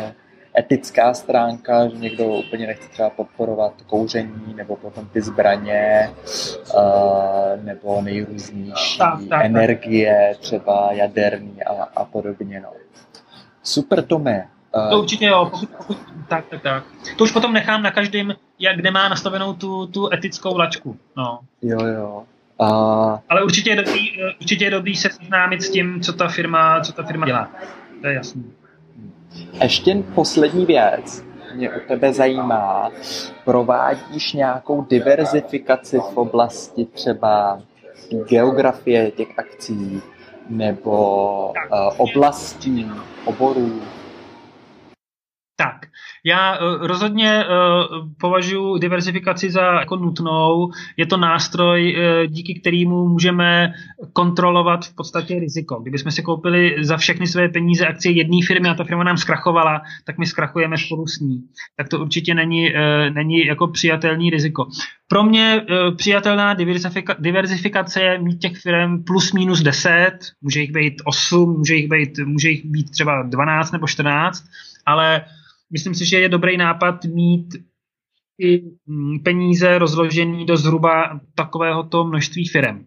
[0.59, 6.11] etická stránka, že někdo úplně nechce třeba podporovat kouření nebo potom ty zbraně
[6.75, 12.61] uh, nebo nejrůznější tak, tak, energie, třeba jaderný a, a podobně.
[12.61, 12.68] No.
[13.62, 14.49] Super, Tome.
[14.77, 15.99] Uh, to určitě jo, pokud, pokud,
[16.29, 16.85] tak, tak, tak.
[17.16, 20.97] To už potom nechám na každém, jak kde má nastavenou tu, tu etickou lačku.
[21.16, 21.39] No.
[21.62, 22.25] Jo, jo.
[22.62, 23.22] A...
[23.28, 24.00] Ale určitě je, dobrý,
[24.40, 27.50] určitě je dobrý se seznámit s tím, co ta firma, co ta firma dělá.
[28.00, 28.52] To je jasný.
[29.62, 32.90] Ještě poslední věc mě u tebe zajímá.
[33.44, 37.60] Provádíš nějakou diverzifikaci v oblasti třeba
[38.28, 40.02] geografie těch akcí
[40.48, 42.90] nebo uh, oblastí,
[43.24, 43.80] oborů?
[46.25, 50.70] Já uh, rozhodně uh, považuji diversifikaci za jako nutnou.
[50.97, 53.73] Je to nástroj, uh, díky kterému můžeme
[54.12, 55.81] kontrolovat v podstatě riziko.
[55.81, 59.83] Kdybychom si koupili za všechny své peníze akcie jedné firmy a ta firma nám zkrachovala,
[60.05, 61.43] tak my zkrachujeme spolu s ní.
[61.77, 62.73] Tak to určitě není,
[63.14, 64.66] není jako přijatelný riziko.
[65.09, 65.66] Pro mě
[65.97, 66.55] přijatelná
[67.18, 70.11] diversifikace je mít těch firm plus minus 10,
[70.43, 74.45] může jich být 8, může jich být, může jich být třeba 12 nebo 14,
[74.87, 75.23] ale
[75.73, 77.49] myslím si, že je dobrý nápad mít
[78.37, 82.85] ty mm, peníze rozložené do zhruba takovéhoto množství firm.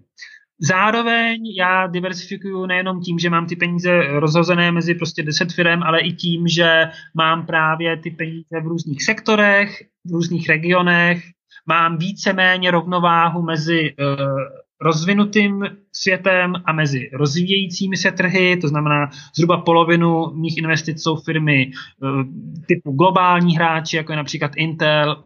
[0.59, 5.99] Zároveň já diversifikuju nejenom tím, že mám ty peníze rozhozené mezi prostě 10 firm, ale
[5.99, 11.23] i tím, že mám právě ty peníze v různých sektorech, v různých regionech,
[11.65, 14.39] mám víceméně rovnováhu mezi uh,
[14.81, 21.71] rozvinutým světem a mezi rozvíjejícími se trhy, to znamená zhruba polovinu mých investic jsou firmy
[22.01, 22.23] uh,
[22.67, 25.23] typu globální hráči, jako je například Intel,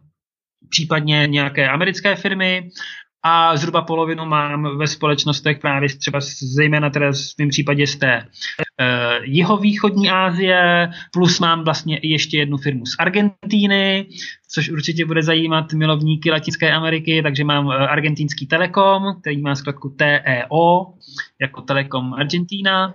[0.69, 2.69] případně nějaké americké firmy
[3.23, 6.19] a zhruba polovinu mám ve společnostech právě třeba
[6.55, 12.57] zejména teda v svém případě z té uh, jihovýchodní Asie, plus mám vlastně ještě jednu
[12.57, 14.05] firmu z Argentíny,
[14.51, 19.89] což určitě bude zajímat milovníky Latinské Ameriky, takže mám uh, argentinský Telekom, který má zkratku
[19.89, 20.93] TEO,
[21.41, 22.93] jako Telekom Argentina.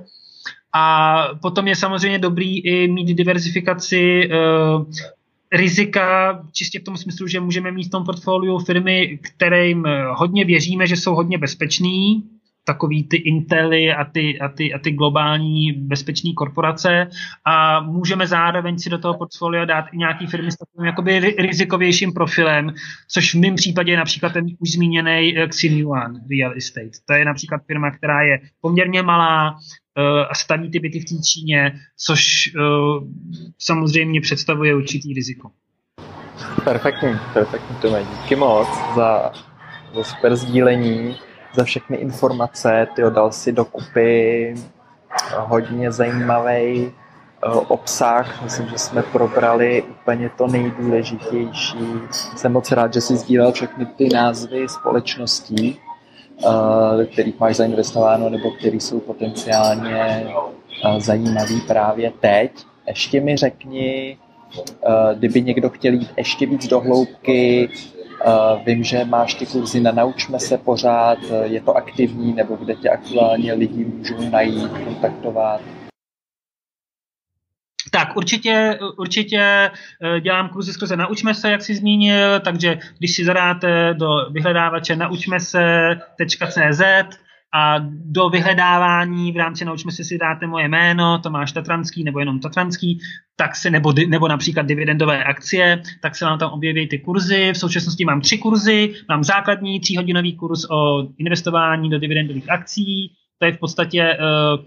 [0.76, 4.84] A potom je samozřejmě dobrý i mít diversifikaci uh,
[5.56, 10.86] rizika čistě v tom smyslu, že můžeme mít v tom portfoliu firmy, kterým hodně věříme,
[10.86, 12.24] že jsou hodně bezpečný,
[12.64, 17.06] takový ty Intely a ty, a ty, a ty globální bezpečné korporace
[17.46, 22.12] a můžeme zároveň si do toho portfolia dát i nějaký firmy s takovým jakoby rizikovějším
[22.12, 22.74] profilem,
[23.08, 26.98] což v mém případě je například ten už zmíněný eh, Xinyuan Real Estate.
[27.04, 29.56] To je například firma, která je poměrně malá,
[29.98, 32.60] Eh, a staví ty byty v té Číně, což eh,
[33.58, 35.50] samozřejmě představuje určitý riziko.
[36.64, 38.04] Perfektní, perfektní Tome.
[38.22, 39.32] Díky moc za,
[39.94, 41.16] za super sdílení,
[41.54, 42.86] za všechny informace.
[42.96, 44.54] Ty dal si dokupy
[45.36, 48.42] hodně zajímavý eh, obsah.
[48.42, 51.78] Myslím, že jsme probrali úplně to nejdůležitější.
[52.36, 55.80] Jsem moc rád, že jsi sdílel všechny ty názvy společností
[56.42, 60.26] do eh, kterých máš zainvestováno nebo který jsou potenciálně
[60.84, 62.50] eh, zajímavý právě teď.
[62.86, 64.18] Ještě mi řekni,
[64.58, 67.68] eh, kdyby někdo chtěl jít ještě víc do hloubky,
[68.66, 72.88] vím, že máš ty kurzy na Naučme se pořád, je to aktivní, nebo kde tě
[72.90, 75.60] aktuálně lidi můžou najít, kontaktovat?
[77.94, 79.70] Tak určitě, určitě
[80.02, 84.96] eh, dělám kurzy skrze Naučme se, jak jsi zmínil, takže když si zadáte do vyhledávače
[84.96, 86.82] naučme se.cz
[87.54, 92.40] a do vyhledávání v rámci Naučme se si dáte moje jméno, Tomáš Tatranský nebo jenom
[92.40, 92.98] Tatranský,
[93.36, 97.52] tak se, nebo, nebo například dividendové akcie, tak se vám tam objeví ty kurzy.
[97.52, 98.94] V současnosti mám tři kurzy.
[99.08, 104.64] Mám základní tříhodinový kurz o investování do dividendových akcí, to je v podstatě uh,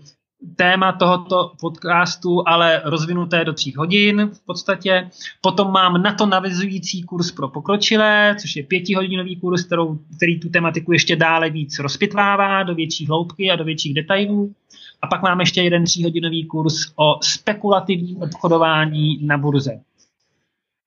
[0.55, 5.09] téma tohoto podcastu, ale rozvinuté do tří hodin v podstatě.
[5.41, 10.49] Potom mám na to navizující kurz pro pokročilé, což je pětihodinový kurz, kterou, který tu
[10.49, 14.53] tematiku ještě dále víc rozpitvává do větší hloubky a do větších detailů.
[15.01, 19.79] A pak mám ještě jeden tříhodinový kurz o spekulativním obchodování na burze.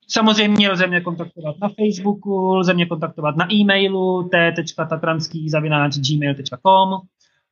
[0.09, 7.01] Samozřejmě lze mě kontaktovat na Facebooku, lze mě kontaktovat na e-mailu t.tatranský.gmail.com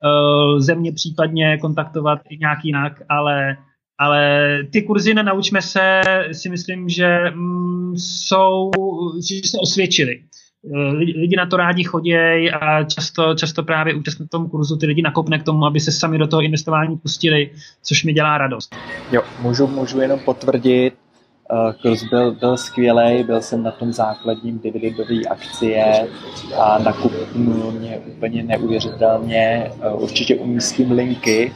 [0.05, 3.57] lze mě případně kontaktovat i nějak jinak, ale,
[3.99, 6.01] ale ty kurzy na Naučme se
[6.33, 8.71] si myslím, že mm, jsou,
[9.29, 10.21] že se osvědčily.
[10.75, 12.17] Eh, lidi na to rádi chodí
[12.51, 15.93] a často, často právě účast na tom kurzu ty lidi nakopne k tomu, aby se
[15.93, 17.51] sami do toho investování pustili,
[17.83, 18.77] což mi dělá radost.
[19.13, 21.08] Jo, můžu, můžu jenom potvrdit, Eh,
[21.83, 26.09] kurz byl, byl skvělý, byl jsem na tom základním dividendové akcie
[26.59, 29.73] a nakupnul mě úplně neuvěřitelně.
[29.81, 31.53] Eh, určitě umístím linky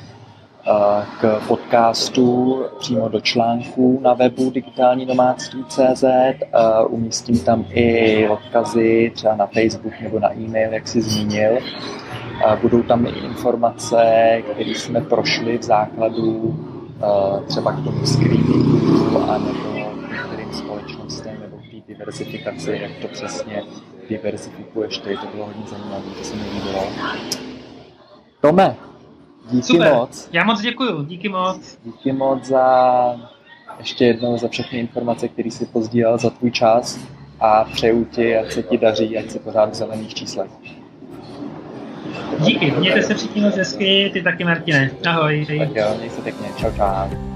[0.66, 6.05] eh, k podcastu přímo do článků na webu digitální nomádství.cz.
[6.88, 11.59] Umístím tam i odkazy třeba na Facebook nebo na e-mail, jak jsi zmínil.
[12.62, 14.03] Budou tam i informace,
[14.53, 16.57] které jsme prošli v základu
[17.47, 19.38] třeba k tomu screeningu a
[21.93, 23.62] diversifikaci, jak to přesně
[24.09, 26.84] diversifikuješ, to, to bylo hodně zajímavé, to se mi líbilo.
[28.40, 28.76] Tome,
[29.51, 29.95] díky Super.
[29.95, 30.28] moc.
[30.32, 31.78] Já moc děkuju, díky moc.
[31.84, 33.32] Díky moc za
[33.78, 36.99] ještě jednou za všechny informace, které jsi pozdílel, za tvůj čas
[37.40, 40.51] a přeju ti, ať se ti daří, ať si pořád v zelených číslech.
[42.38, 44.90] Díky, mějte se všichni moc hezky, ty taky Martine.
[45.07, 45.47] Ahoj.
[45.59, 47.32] Tak jo, měj se pěkně, čau čau.